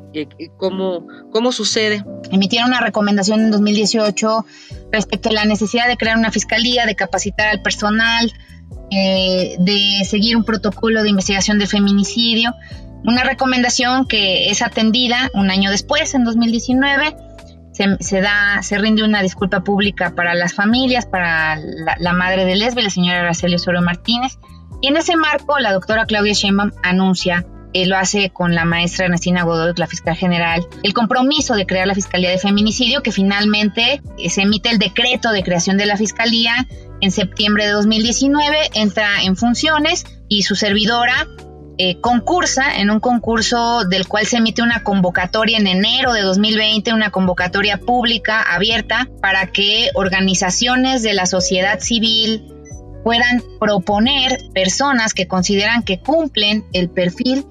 ¿Cómo, 0.58 1.06
¿Cómo 1.30 1.52
sucede? 1.52 2.04
Emitieron 2.32 2.70
una 2.70 2.80
recomendación 2.80 3.40
en 3.42 3.52
2018 3.52 4.44
respecto 4.90 5.28
a 5.28 5.32
la 5.32 5.44
necesidad 5.44 5.86
de 5.86 5.96
crear 5.96 6.18
una 6.18 6.32
fiscalía, 6.32 6.84
de 6.84 6.96
capacitar 6.96 7.46
al 7.46 7.62
personal, 7.62 8.32
eh, 8.90 9.54
de 9.60 10.04
seguir 10.04 10.36
un 10.36 10.42
protocolo 10.42 11.04
de 11.04 11.10
investigación 11.10 11.60
de 11.60 11.68
feminicidio. 11.68 12.54
Una 13.04 13.22
recomendación 13.22 14.08
que 14.08 14.50
es 14.50 14.62
atendida 14.62 15.30
un 15.34 15.48
año 15.48 15.70
después, 15.70 16.12
en 16.14 16.24
2019. 16.24 17.14
Se, 17.74 18.20
da, 18.20 18.62
se 18.62 18.78
rinde 18.78 19.02
una 19.02 19.20
disculpa 19.20 19.64
pública 19.64 20.14
para 20.14 20.34
las 20.34 20.54
familias, 20.54 21.06
para 21.06 21.56
la, 21.56 22.12
madre 22.12 22.44
de 22.44 22.54
Lesbe, 22.54 22.82
la 22.82 22.90
señora 22.90 23.20
Araceli 23.20 23.56
Osorio 23.56 23.82
Martínez. 23.82 24.38
Y 24.80 24.88
en 24.88 24.96
ese 24.96 25.16
marco, 25.16 25.58
la 25.58 25.72
doctora 25.72 26.06
Claudia 26.06 26.34
Sheinbaum 26.34 26.70
anuncia 26.84 27.44
eh, 27.72 27.86
lo 27.86 27.96
hace 27.96 28.30
con 28.30 28.54
la 28.54 28.64
maestra 28.64 29.06
Ernestina 29.06 29.42
Godoy, 29.42 29.72
la 29.76 29.88
fiscal 29.88 30.14
general, 30.14 30.64
el 30.84 30.94
compromiso 30.94 31.56
de 31.56 31.66
crear 31.66 31.88
la 31.88 31.96
Fiscalía 31.96 32.30
de 32.30 32.38
Feminicidio, 32.38 33.02
que 33.02 33.10
finalmente 33.10 34.00
eh, 34.16 34.30
se 34.30 34.42
emite 34.42 34.70
el 34.70 34.78
decreto 34.78 35.32
de 35.32 35.42
creación 35.42 35.76
de 35.76 35.86
la 35.86 35.96
Fiscalía 35.96 36.54
En 37.00 37.10
septiembre 37.10 37.66
de 37.66 37.72
2019 37.72 38.56
entra 38.74 39.22
en 39.24 39.36
funciones 39.36 40.04
y 40.28 40.44
su 40.44 40.54
servidora 40.54 41.26
eh, 41.76 42.00
concursa 42.00 42.76
en 42.76 42.90
un 42.90 43.00
concurso 43.00 43.84
del 43.84 44.06
cual 44.06 44.26
se 44.26 44.36
emite 44.36 44.62
una 44.62 44.82
convocatoria 44.82 45.58
en 45.58 45.66
enero 45.66 46.12
de 46.12 46.22
2020, 46.22 46.92
una 46.92 47.10
convocatoria 47.10 47.78
pública 47.78 48.42
abierta 48.42 49.08
para 49.20 49.46
que 49.48 49.90
organizaciones 49.94 51.02
de 51.02 51.14
la 51.14 51.26
sociedad 51.26 51.80
civil 51.80 52.46
puedan 53.02 53.42
proponer 53.60 54.38
personas 54.54 55.14
que 55.14 55.26
consideran 55.26 55.82
que 55.82 56.00
cumplen 56.00 56.64
el 56.72 56.90
perfil 56.90 57.44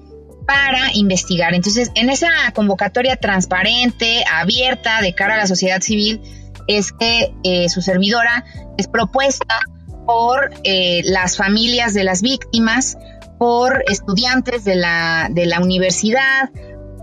para 0.46 0.92
investigar. 0.94 1.54
Entonces, 1.54 1.90
en 1.94 2.10
esa 2.10 2.28
convocatoria 2.54 3.16
transparente, 3.16 4.24
abierta, 4.30 5.00
de 5.00 5.14
cara 5.14 5.34
a 5.34 5.38
la 5.38 5.46
sociedad 5.46 5.80
civil, 5.80 6.20
es 6.66 6.92
que 6.92 7.32
eh, 7.44 7.68
su 7.68 7.82
servidora 7.82 8.44
es 8.78 8.88
propuesta 8.88 9.60
por 10.06 10.50
eh, 10.64 11.02
las 11.04 11.36
familias 11.36 11.94
de 11.94 12.04
las 12.04 12.20
víctimas, 12.20 12.98
por 13.44 13.84
estudiantes 13.88 14.64
de 14.64 14.74
la, 14.74 15.28
de 15.30 15.44
la 15.44 15.60
universidad, 15.60 16.48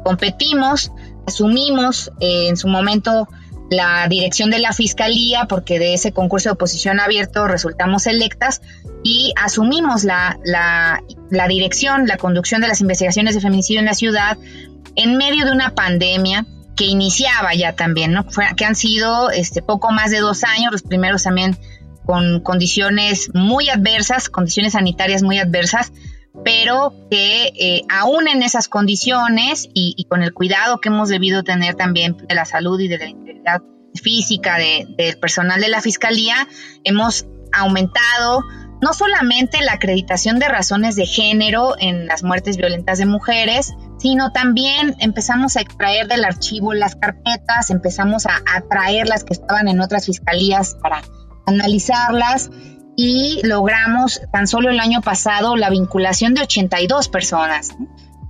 competimos, 0.03 0.91
asumimos 1.27 2.11
eh, 2.19 2.47
en 2.47 2.57
su 2.57 2.67
momento 2.67 3.27
la 3.69 4.07
dirección 4.09 4.49
de 4.49 4.57
la 4.57 4.73
fiscalía, 4.73 5.45
porque 5.47 5.77
de 5.77 5.93
ese 5.93 6.13
concurso 6.13 6.49
de 6.49 6.53
oposición 6.53 6.99
abierto 6.99 7.47
resultamos 7.47 8.07
electas 8.07 8.63
y 9.03 9.33
asumimos 9.39 10.03
la, 10.03 10.39
la, 10.43 11.03
la, 11.29 11.47
dirección, 11.47 12.07
la 12.07 12.17
conducción 12.17 12.59
de 12.59 12.69
las 12.69 12.81
investigaciones 12.81 13.35
de 13.35 13.41
feminicidio 13.41 13.81
en 13.81 13.85
la 13.85 13.93
ciudad 13.93 14.35
en 14.95 15.17
medio 15.17 15.45
de 15.45 15.51
una 15.51 15.75
pandemia 15.75 16.47
que 16.75 16.85
iniciaba 16.85 17.53
ya 17.53 17.73
también, 17.73 18.13
¿no? 18.13 18.25
que 18.57 18.65
han 18.65 18.73
sido 18.73 19.29
este, 19.29 19.61
poco 19.61 19.91
más 19.91 20.09
de 20.09 20.17
dos 20.21 20.43
años, 20.43 20.71
los 20.71 20.81
primeros 20.81 21.21
también 21.21 21.55
con 22.03 22.39
condiciones 22.39 23.29
muy 23.35 23.69
adversas, 23.69 24.27
condiciones 24.27 24.73
sanitarias 24.73 25.21
muy 25.21 25.37
adversas, 25.37 25.91
pero 26.43 26.93
que 27.09 27.51
eh, 27.59 27.81
aún 27.89 28.27
en 28.27 28.43
esas 28.43 28.67
condiciones 28.67 29.69
y, 29.73 30.05
con 30.09 30.23
el 30.23 30.33
cuidado 30.33 30.79
que 30.79 30.89
hemos 30.89 31.09
debido 31.09 31.43
tener 31.43 31.75
también 31.75 32.17
de 32.17 32.35
la 32.35 32.45
salud 32.45 32.79
y 32.79 32.87
de 32.87 32.97
la 32.97 33.05
integridad 33.05 33.61
física 33.95 34.57
del 34.57 35.17
personal 35.19 35.59
de 35.59 35.69
la 35.69 35.81
Fiscalía, 35.81 36.47
hemos 36.83 37.27
aumentado 37.51 38.43
no 38.81 38.93
solamente 38.93 39.61
la 39.61 39.73
acreditación 39.73 40.39
de 40.39 40.47
razones 40.47 40.95
de 40.95 41.05
género 41.05 41.75
en 41.77 42.07
las 42.07 42.23
muertes 42.23 42.57
violentas 42.57 42.97
de 42.97 43.05
mujeres, 43.05 43.73
sino 43.99 44.31
también 44.31 44.95
empezamos 44.99 45.57
a 45.57 45.61
extraer 45.61 46.07
del 46.07 46.23
archivo 46.23 46.73
las 46.73 46.95
carpetas, 46.95 47.69
empezamos 47.69 48.25
a, 48.25 48.41
a 48.55 48.61
traer 48.61 49.07
las 49.07 49.23
que 49.23 49.33
estaban 49.33 49.67
en 49.67 49.81
otras 49.81 50.05
fiscalías 50.05 50.75
para 50.81 51.03
analizarlas 51.45 52.49
y 52.95 53.39
logramos 53.43 54.21
tan 54.31 54.47
solo 54.47 54.69
el 54.69 54.79
año 54.79 55.01
pasado 55.01 55.55
la 55.55 55.69
vinculación 55.69 56.33
de 56.33 56.41
82 56.41 57.09
personas, 57.09 57.75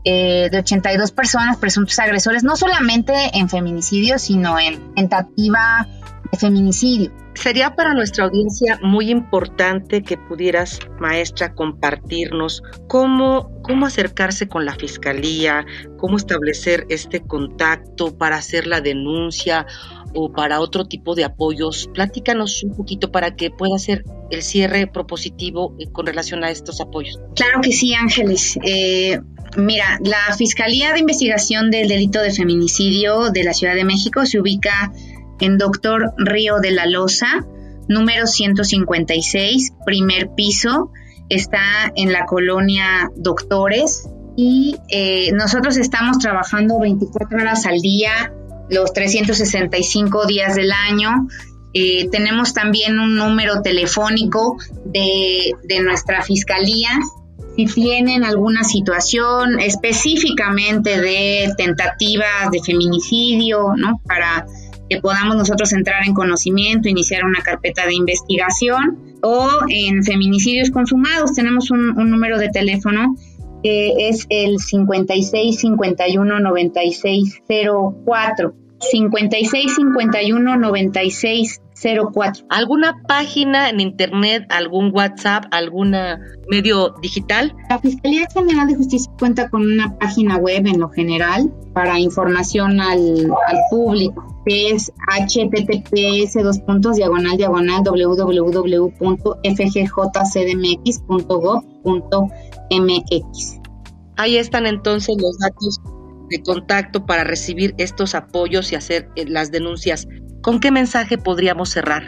eh, 0.03 0.49
de 0.51 0.59
82 0.59 1.11
personas 1.11 1.57
presuntos 1.57 1.97
agresores, 1.99 2.43
no 2.43 2.55
solamente 2.55 3.13
en 3.33 3.49
feminicidio, 3.49 4.19
sino 4.19 4.59
en 4.59 4.93
tentativa 4.95 5.87
de 6.31 6.37
feminicidio. 6.37 7.11
Sería 7.33 7.75
para 7.75 7.93
nuestra 7.93 8.25
audiencia 8.25 8.77
muy 8.83 9.09
importante 9.09 10.03
que 10.03 10.17
pudieras, 10.17 10.79
maestra, 10.99 11.53
compartirnos 11.55 12.61
cómo, 12.87 13.49
cómo 13.63 13.85
acercarse 13.85 14.47
con 14.47 14.65
la 14.65 14.75
fiscalía, 14.75 15.65
cómo 15.97 16.17
establecer 16.17 16.85
este 16.89 17.21
contacto 17.21 18.17
para 18.17 18.35
hacer 18.35 18.67
la 18.67 18.81
denuncia 18.81 19.65
o 20.13 20.31
para 20.31 20.59
otro 20.59 20.85
tipo 20.85 21.15
de 21.15 21.23
apoyos. 21.23 21.89
Platícanos 21.93 22.63
un 22.63 22.75
poquito 22.75 23.11
para 23.11 23.35
que 23.35 23.49
pueda 23.49 23.77
ser 23.77 24.03
el 24.29 24.43
cierre 24.43 24.87
propositivo 24.87 25.75
eh, 25.79 25.91
con 25.91 26.05
relación 26.05 26.43
a 26.43 26.49
estos 26.49 26.81
apoyos. 26.81 27.19
Claro 27.35 27.61
que 27.61 27.71
sí, 27.71 27.93
Ángeles. 27.93 28.57
Eh, 28.63 29.19
mira, 29.57 29.99
la 30.03 30.35
Fiscalía 30.37 30.93
de 30.93 30.99
Investigación 30.99 31.71
del 31.71 31.87
Delito 31.87 32.21
de 32.21 32.31
Feminicidio 32.31 33.29
de 33.31 33.43
la 33.43 33.53
Ciudad 33.53 33.75
de 33.75 33.85
México 33.85 34.25
se 34.25 34.39
ubica 34.39 34.91
en 35.39 35.57
Doctor 35.57 36.13
Río 36.17 36.59
de 36.59 36.71
la 36.71 36.85
Loza, 36.85 37.45
número 37.87 38.27
156, 38.27 39.73
primer 39.85 40.29
piso. 40.35 40.91
Está 41.29 41.91
en 41.95 42.11
la 42.11 42.25
colonia 42.25 43.09
Doctores 43.15 44.09
y 44.35 44.77
eh, 44.89 45.31
nosotros 45.33 45.77
estamos 45.77 46.17
trabajando 46.19 46.79
24 46.79 47.37
horas 47.37 47.65
al 47.65 47.79
día, 47.79 48.33
los 48.71 48.93
365 48.93 50.25
días 50.25 50.55
del 50.55 50.71
año. 50.71 51.27
Eh, 51.73 52.09
tenemos 52.09 52.53
también 52.53 52.99
un 52.99 53.15
número 53.15 53.61
telefónico 53.61 54.57
de, 54.85 55.51
de 55.63 55.81
nuestra 55.81 56.23
fiscalía. 56.23 56.89
Si 57.55 57.65
tienen 57.65 58.23
alguna 58.23 58.63
situación 58.63 59.59
específicamente 59.59 60.99
de 60.99 61.53
tentativa 61.57 62.25
de 62.51 62.61
feminicidio, 62.63 63.73
¿no? 63.75 64.01
Para 64.05 64.45
que 64.89 64.99
podamos 64.99 65.35
nosotros 65.35 65.71
entrar 65.73 66.05
en 66.05 66.13
conocimiento, 66.13 66.89
iniciar 66.89 67.23
una 67.25 67.41
carpeta 67.41 67.85
de 67.85 67.93
investigación 67.93 69.17
o 69.21 69.49
en 69.69 70.03
feminicidios 70.03 70.69
consumados. 70.71 71.33
Tenemos 71.33 71.71
un, 71.71 71.97
un 71.97 72.09
número 72.09 72.37
de 72.37 72.49
teléfono 72.49 73.15
que 73.63 74.09
es 74.09 74.25
el 74.29 74.59
56 74.59 75.59
51 75.59 76.39
96 76.39 77.41
04. 78.05 78.53
56 78.79 79.75
51 79.75 80.57
96 80.57 81.61
04. 82.13 82.45
¿Alguna 82.49 83.01
página 83.07 83.69
en 83.69 83.79
internet, 83.79 84.45
algún 84.49 84.91
WhatsApp, 84.93 85.45
algún 85.51 85.95
medio 86.49 86.95
digital? 87.01 87.55
La 87.69 87.79
Fiscalía 87.79 88.27
General 88.33 88.67
de 88.67 88.75
Justicia 88.75 89.11
cuenta 89.17 89.49
con 89.49 89.63
una 89.63 89.97
página 89.97 90.37
web 90.37 90.65
en 90.67 90.79
lo 90.79 90.89
general 90.89 91.51
para 91.73 91.99
información 91.99 92.81
al, 92.81 93.31
al 93.47 93.57
público 93.69 94.31
que 94.45 94.71
es 94.71 94.91
https 95.07 96.43
dos 96.43 96.59
puntos 96.59 96.95
diagonal 96.95 97.37
diagonal 97.37 97.83
www.fjjcdmx.gov.mx. 102.71 103.59
Ahí 104.17 104.37
están 104.37 104.65
entonces 104.65 105.15
los 105.19 105.37
datos 105.39 105.79
de 106.29 106.41
contacto 106.43 107.05
para 107.05 107.23
recibir 107.23 107.73
estos 107.77 108.15
apoyos 108.15 108.71
y 108.71 108.75
hacer 108.75 109.09
eh, 109.15 109.25
las 109.27 109.51
denuncias. 109.51 110.07
¿Con 110.41 110.59
qué 110.59 110.71
mensaje 110.71 111.17
podríamos 111.17 111.69
cerrar 111.69 112.03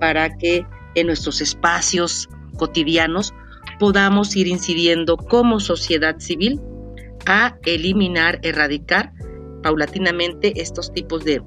para 0.00 0.36
que 0.36 0.64
en 0.94 1.06
nuestros 1.06 1.40
espacios 1.40 2.28
cotidianos 2.56 3.34
podamos 3.78 4.36
ir 4.36 4.46
incidiendo 4.46 5.16
como 5.16 5.60
sociedad 5.60 6.18
civil 6.18 6.60
a 7.26 7.56
eliminar, 7.64 8.38
erradicar 8.42 9.12
paulatinamente 9.62 10.60
estos 10.60 10.92
tipos 10.92 11.24
de, 11.24 11.42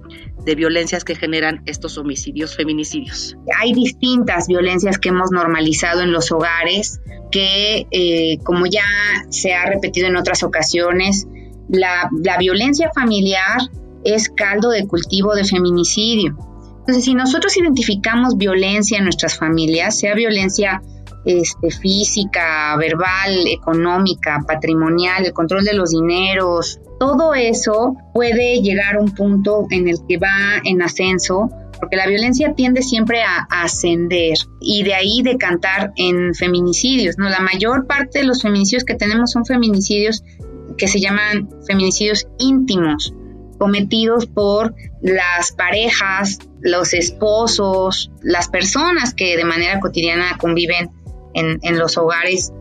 violencias 0.55 1.03
que 1.03 1.15
generan 1.15 1.61
estos 1.65 1.97
homicidios, 1.97 2.55
feminicidios. 2.55 3.37
Hay 3.57 3.73
distintas 3.73 4.47
violencias 4.47 4.97
que 4.97 5.09
hemos 5.09 5.31
normalizado 5.31 6.01
en 6.01 6.11
los 6.11 6.31
hogares, 6.31 6.99
que 7.31 7.87
eh, 7.91 8.39
como 8.43 8.65
ya 8.65 8.85
se 9.29 9.53
ha 9.53 9.65
repetido 9.65 10.07
en 10.07 10.17
otras 10.17 10.43
ocasiones, 10.43 11.27
la, 11.69 12.09
violencia 12.39 12.91
familiar 12.93 13.59
es 14.03 14.29
caldo 14.29 14.69
de 14.69 14.87
cultivo 14.87 15.35
de 15.35 15.43
feminicidio. 15.43 16.37
Entonces, 16.79 17.03
si 17.03 17.13
nosotros 17.13 17.55
identificamos 17.57 18.37
violencia 18.37 18.97
en 18.97 19.03
nuestras 19.03 19.37
familias, 19.37 19.99
sea 19.99 20.15
violencia 20.15 20.81
este, 21.25 21.71
física, 21.71 22.75
verbal, 22.77 23.47
económica, 23.47 24.39
patrimonial, 24.47 25.25
el 25.25 25.33
control 25.33 25.63
de 25.63 25.73
los 25.73 25.91
dineros, 25.91 26.79
todo 26.99 27.33
eso 27.33 27.95
puede 28.13 28.61
llegar 28.61 28.97
a 28.97 28.99
un 28.99 29.15
punto 29.15 29.67
en 29.71 29.87
el 29.87 29.97
que 30.07 30.17
va 30.17 30.61
en 30.63 30.81
ascenso, 30.81 31.49
porque 31.79 31.95
la 31.95 32.07
violencia 32.07 32.53
tiende 32.53 32.81
siempre 32.81 33.21
a, 33.23 33.47
ascender 33.49 34.37
y 34.59 34.83
de 34.83 34.93
ahí 34.93 35.21
decantar 35.23 35.93
en 35.95 36.35
feminicidios. 36.35 37.17
¿no? 37.17 37.29
La 37.29 37.39
mayor 37.39 37.87
parte 37.87 38.19
de 38.19 38.25
los 38.25 38.41
feminicidios 38.41 38.83
que 38.83 38.95
tenemos 38.95 39.31
son 39.31 39.45
feminicidios 39.45 40.23
que 40.77 40.87
se 40.87 40.99
llaman 40.99 41.49
feminicidios 41.65 42.27
íntimos, 42.37 43.13
cometidos 43.57 44.25
por 44.25 44.75
las 45.01 45.51
parejas, 45.53 46.39
los 46.61 46.93
esposos, 46.93 48.11
las 48.21 48.49
personas 48.49 49.13
que 49.13 49.37
de 49.37 49.45
manera 49.45 49.79
cotidiana 49.79 50.37
conviven 50.37 50.91
en, 51.33 51.77
los 51.77 51.97
hogares 51.97 52.51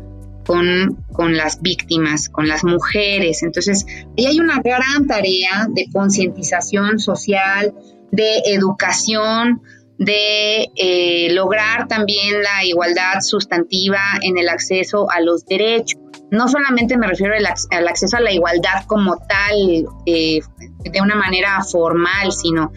con, 0.47 1.05
con, 1.13 1.37
las 1.37 1.61
víctimas, 1.61 2.29
con 2.29 2.49
las 2.49 2.65
mujeres. 2.65 3.43
Entonces, 3.43 3.85
ahí 4.17 4.27
hay 4.27 4.41
una 4.41 4.61
gran 4.61 5.07
tarea 5.07 5.67
de 5.69 5.87
concientización 5.93 6.99
social, 6.99 7.75
de 8.11 8.39
educación, 8.47 9.63
de 9.99 10.69
eh, 10.77 11.29
lograr 11.33 11.89
también 11.89 12.43
la 12.43 12.65
igualdad 12.65 13.21
sustantiva 13.21 14.01
en 14.23 14.39
el 14.39 14.49
acceso 14.49 15.11
a 15.11 15.21
los 15.21 15.45
derechos 15.45 16.01
no 16.31 16.49
solamente 16.49 16.97
me 16.97 17.07
refiero 17.07 17.35
al, 17.71 17.89
acceso 17.89 18.17
a 18.17 18.21
la 18.21 18.33
igualdad 18.33 18.85
como 18.87 19.17
tal, 19.17 19.87
eh, 20.07 20.41
de 20.85 21.01
una 21.01 21.15
manera 21.15 21.63
formal, 21.63 22.33
sino 22.33 22.73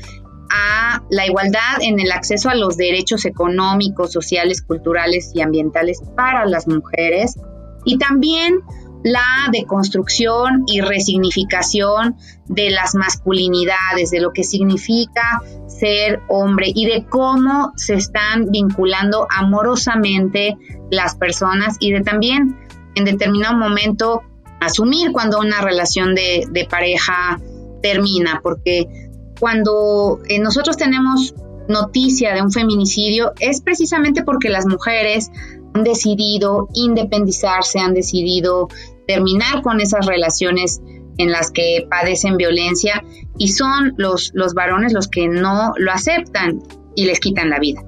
a 0.52 1.04
la 1.10 1.26
igualdad 1.26 1.82
en 1.82 2.00
el 2.00 2.12
acceso 2.12 2.50
a 2.50 2.56
los 2.56 2.78
derechos 2.78 3.26
económicos, 3.26 4.12
sociales, 4.12 4.62
culturales 4.62 5.32
y 5.34 5.42
ambientales 5.42 6.02
para 6.16 6.46
las 6.46 6.68
mujeres 6.68 7.38
y 7.86 7.98
también 7.98 8.62
la 9.04 9.50
deconstrucción 9.52 10.64
y 10.68 10.82
resignificación 10.82 12.18
de 12.46 12.70
las 12.70 12.94
masculinidades, 12.94 14.12
de 14.12 14.22
lo 14.22 14.32
que 14.32 14.44
significa 14.44 15.42
ser 15.68 16.22
hombre 16.28 16.68
y 16.74 16.86
de 16.86 17.06
cómo 17.10 17.72
se 17.76 17.96
están 17.96 18.52
vinculando 18.52 19.28
amorosamente 19.36 20.58
las 20.92 21.16
personas 21.16 21.78
y 21.80 21.92
de 21.92 22.02
también 22.02 22.58
en 22.96 23.06
determinado 23.06 23.56
momento 23.56 24.22
asumir 24.60 25.12
cuando 25.12 25.40
una 25.40 25.62
relación 25.62 26.14
de, 26.14 26.68
pareja 26.70 27.40
termina, 27.82 28.42
porque 28.44 29.11
cuando 29.41 30.19
eh, 30.30 30.38
nosotros 30.38 30.77
tenemos 30.77 31.34
noticia 31.67 32.36
de 32.36 32.43
un 32.43 32.51
feminicidio 32.51 33.34
es 33.39 33.62
precisamente 33.62 34.23
porque 34.23 34.49
las 34.49 34.67
mujeres 34.67 35.32
han 35.73 35.84
decidido 35.84 36.67
independizarse, 36.75 37.80
han 37.80 37.95
decidido 37.95 38.67
terminar 39.08 39.63
con 39.63 39.82
esas 39.82 40.06
relaciones 40.06 40.80
en 41.17 41.32
las 41.32 41.49
que 41.49 41.88
padecen 41.89 42.38
violencia 42.38 43.04
y 43.38 43.47
son 43.47 43.95
los, 43.97 44.32
los 44.36 44.54
varones 44.54 44.93
los 44.93 45.08
que 45.08 45.27
no 45.27 45.73
lo 45.75 45.91
aceptan 45.91 46.62
y 46.95 47.06
les 47.06 47.19
quitan 47.19 47.49
la 47.49 47.58
vida. 47.58 47.82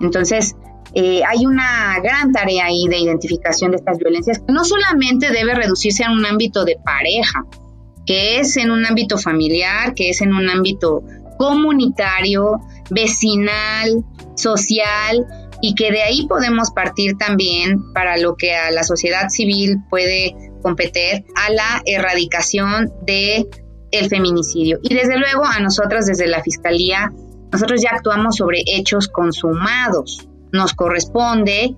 Entonces, 0.00 0.56
eh, 0.94 1.22
hay 1.24 1.46
una 1.46 2.00
gran 2.02 2.32
tarea 2.32 2.64
ahí 2.64 2.88
de 2.88 2.98
identificación 2.98 3.70
de 3.70 3.76
estas 3.76 3.98
violencias. 3.98 4.42
No 4.48 4.64
solamente 4.64 5.30
debe 5.30 5.54
reducirse 5.54 6.02
a 6.04 6.10
un 6.10 6.26
ámbito 6.26 6.64
de 6.64 6.78
pareja, 6.84 7.44
que 8.10 8.40
es 8.40 8.56
en 8.56 8.72
un 8.72 8.84
ámbito 8.84 9.18
familiar, 9.18 9.94
que 9.94 10.10
es 10.10 10.20
en 10.20 10.34
un 10.34 10.50
ámbito 10.50 11.04
comunitario, 11.38 12.58
vecinal, 12.90 14.04
social, 14.34 15.28
y 15.62 15.76
que 15.76 15.92
de 15.92 16.02
ahí 16.02 16.26
podemos 16.26 16.72
partir 16.72 17.16
también 17.16 17.92
para 17.92 18.16
lo 18.16 18.34
que 18.34 18.52
a 18.56 18.72
la 18.72 18.82
sociedad 18.82 19.28
civil 19.28 19.76
puede 19.88 20.34
competir 20.60 21.24
a 21.36 21.52
la 21.52 21.82
erradicación 21.86 22.92
de 23.06 23.46
el 23.92 24.08
feminicidio. 24.08 24.80
Y 24.82 24.92
desde 24.92 25.16
luego 25.16 25.44
a 25.44 25.60
nosotros 25.60 26.06
desde 26.06 26.26
la 26.26 26.42
Fiscalía, 26.42 27.12
nosotros 27.52 27.80
ya 27.80 27.90
actuamos 27.92 28.34
sobre 28.34 28.64
hechos 28.66 29.06
consumados. 29.06 30.28
Nos 30.50 30.74
corresponde 30.74 31.76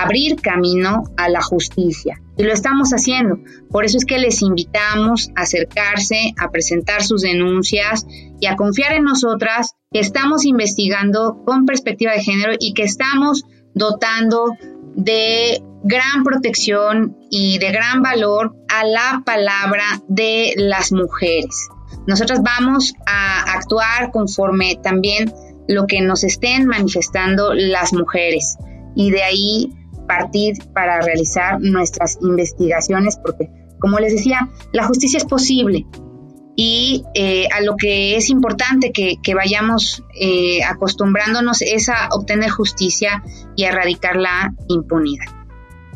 abrir 0.00 0.36
camino 0.40 1.04
a 1.16 1.28
la 1.28 1.42
justicia. 1.42 2.20
Y 2.36 2.44
lo 2.44 2.52
estamos 2.52 2.90
haciendo. 2.90 3.38
Por 3.70 3.84
eso 3.84 3.98
es 3.98 4.06
que 4.06 4.18
les 4.18 4.40
invitamos 4.40 5.30
a 5.36 5.42
acercarse, 5.42 6.32
a 6.38 6.50
presentar 6.50 7.02
sus 7.02 7.22
denuncias 7.22 8.06
y 8.40 8.46
a 8.46 8.56
confiar 8.56 8.94
en 8.94 9.04
nosotras 9.04 9.74
que 9.92 10.00
estamos 10.00 10.46
investigando 10.46 11.42
con 11.44 11.66
perspectiva 11.66 12.12
de 12.12 12.22
género 12.22 12.54
y 12.58 12.72
que 12.72 12.84
estamos 12.84 13.44
dotando 13.74 14.52
de 14.94 15.62
gran 15.84 16.24
protección 16.24 17.16
y 17.30 17.58
de 17.58 17.70
gran 17.70 18.02
valor 18.02 18.54
a 18.68 18.84
la 18.84 19.22
palabra 19.26 19.84
de 20.08 20.54
las 20.56 20.92
mujeres. 20.92 21.68
Nosotras 22.06 22.40
vamos 22.42 22.94
a 23.06 23.42
actuar 23.52 24.10
conforme 24.10 24.78
también 24.82 25.32
lo 25.68 25.86
que 25.86 26.00
nos 26.00 26.24
estén 26.24 26.66
manifestando 26.66 27.52
las 27.52 27.92
mujeres 27.92 28.56
y 28.94 29.10
de 29.10 29.22
ahí 29.22 29.72
partir 30.06 30.54
para 30.72 31.00
realizar 31.00 31.60
nuestras 31.60 32.18
investigaciones 32.20 33.18
porque, 33.22 33.48
como 33.80 33.98
les 33.98 34.12
decía, 34.12 34.48
la 34.72 34.86
justicia 34.86 35.18
es 35.18 35.24
posible 35.24 35.86
y 36.54 37.04
eh, 37.14 37.48
a 37.52 37.62
lo 37.62 37.76
que 37.76 38.16
es 38.16 38.28
importante 38.28 38.92
que, 38.92 39.34
vayamos 39.34 40.04
eh, 40.14 40.62
acostumbrándonos 40.64 41.62
es 41.62 41.88
a 41.88 42.08
obtener 42.10 42.50
justicia 42.50 43.22
y 43.56 43.64
a 43.64 43.70
erradicar 43.70 44.16
la 44.16 44.52
impunidad. 44.68 45.26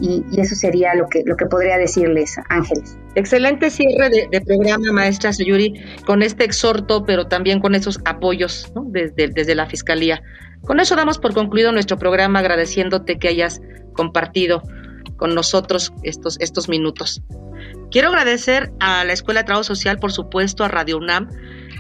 Y, 0.01 0.23
eso 0.39 0.55
sería 0.55 0.95
lo 0.95 1.09
que, 1.09 1.23
lo 1.25 1.37
que 1.37 1.47
podría 1.47 1.79
decirles, 1.79 2.37
Ángeles. 2.49 2.99
Excelente 3.15 3.71
cierre 3.71 4.11
de, 4.11 4.41
programa, 4.43 4.93
maestra 4.93 5.31
Yuri, 5.31 5.75
con 6.05 6.23
este 6.23 6.45
exhorto, 6.45 7.05
pero 7.05 7.27
también 7.29 7.61
con 7.61 7.75
esos 7.75 8.01
apoyos 8.05 8.73
desde, 8.89 9.29
desde 9.29 9.55
la 9.55 9.67
Fiscalía. 9.67 10.23
Con 10.63 10.81
eso 10.81 10.97
damos 10.97 11.19
por 11.19 11.33
concluido 11.33 11.73
nuestro 11.73 11.99
programa, 11.99 12.41
agradeciéndote 12.41 13.19
que 13.19 13.29
hayas 13.29 13.61
compartido 13.97 14.63
con 15.17 15.35
nosotros 15.35 15.93
estos, 16.03 16.37
estos 16.41 16.69
minutos. 16.69 17.23
Quiero 17.91 18.09
agradecer 18.09 18.73
a 18.81 19.05
la 19.05 19.13
Escuela 19.13 19.41
de 19.41 19.47
Trabajo 19.47 19.65
Social, 19.65 19.99
por 19.99 20.13
supuesto, 20.13 20.65
a 20.65 20.69
Radio 20.69 20.99
UNAM, 20.99 21.29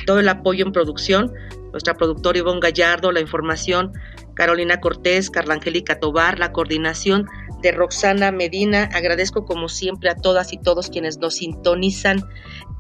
todo 0.06 0.20
el 0.20 0.28
apoyo 0.28 0.64
en 0.64 0.72
producción, 0.72 1.32
nuestra 1.72 1.94
productora 1.94 2.38
Ivonne 2.38 2.60
Gallardo, 2.60 3.12
la 3.12 3.20
información, 3.20 3.92
Carolina 4.34 4.80
Cortés, 4.80 5.30
Carla 5.30 5.54
Angélica 5.54 5.98
Tobar, 5.98 6.38
la 6.38 6.52
coordinación 6.52 7.26
de 7.62 7.72
Roxana 7.72 8.30
Medina. 8.30 8.88
Agradezco 8.94 9.44
como 9.44 9.68
siempre 9.68 10.10
a 10.10 10.14
todas 10.14 10.52
y 10.52 10.58
todos 10.58 10.90
quienes 10.90 11.18
nos 11.18 11.36
sintonizan 11.36 12.24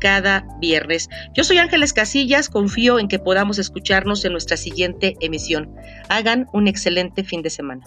cada 0.00 0.46
viernes. 0.60 1.08
Yo 1.34 1.44
soy 1.44 1.58
Ángeles 1.58 1.92
Casillas, 1.92 2.48
confío 2.48 2.98
en 2.98 3.08
que 3.08 3.18
podamos 3.18 3.58
escucharnos 3.58 4.24
en 4.24 4.32
nuestra 4.32 4.56
siguiente 4.56 5.16
emisión. 5.20 5.74
Hagan 6.08 6.46
un 6.52 6.68
excelente 6.68 7.24
fin 7.24 7.42
de 7.42 7.50
semana. 7.50 7.84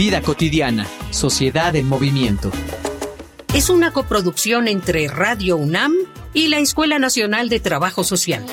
Vida 0.00 0.22
cotidiana, 0.22 0.86
sociedad 1.10 1.76
en 1.76 1.86
movimiento. 1.86 2.50
Es 3.52 3.68
una 3.68 3.92
coproducción 3.92 4.66
entre 4.66 5.08
Radio 5.08 5.58
UNAM 5.58 5.92
y 6.32 6.48
la 6.48 6.56
Escuela 6.56 6.98
Nacional 6.98 7.50
de 7.50 7.60
Trabajo 7.60 8.02
Social. 8.02 8.46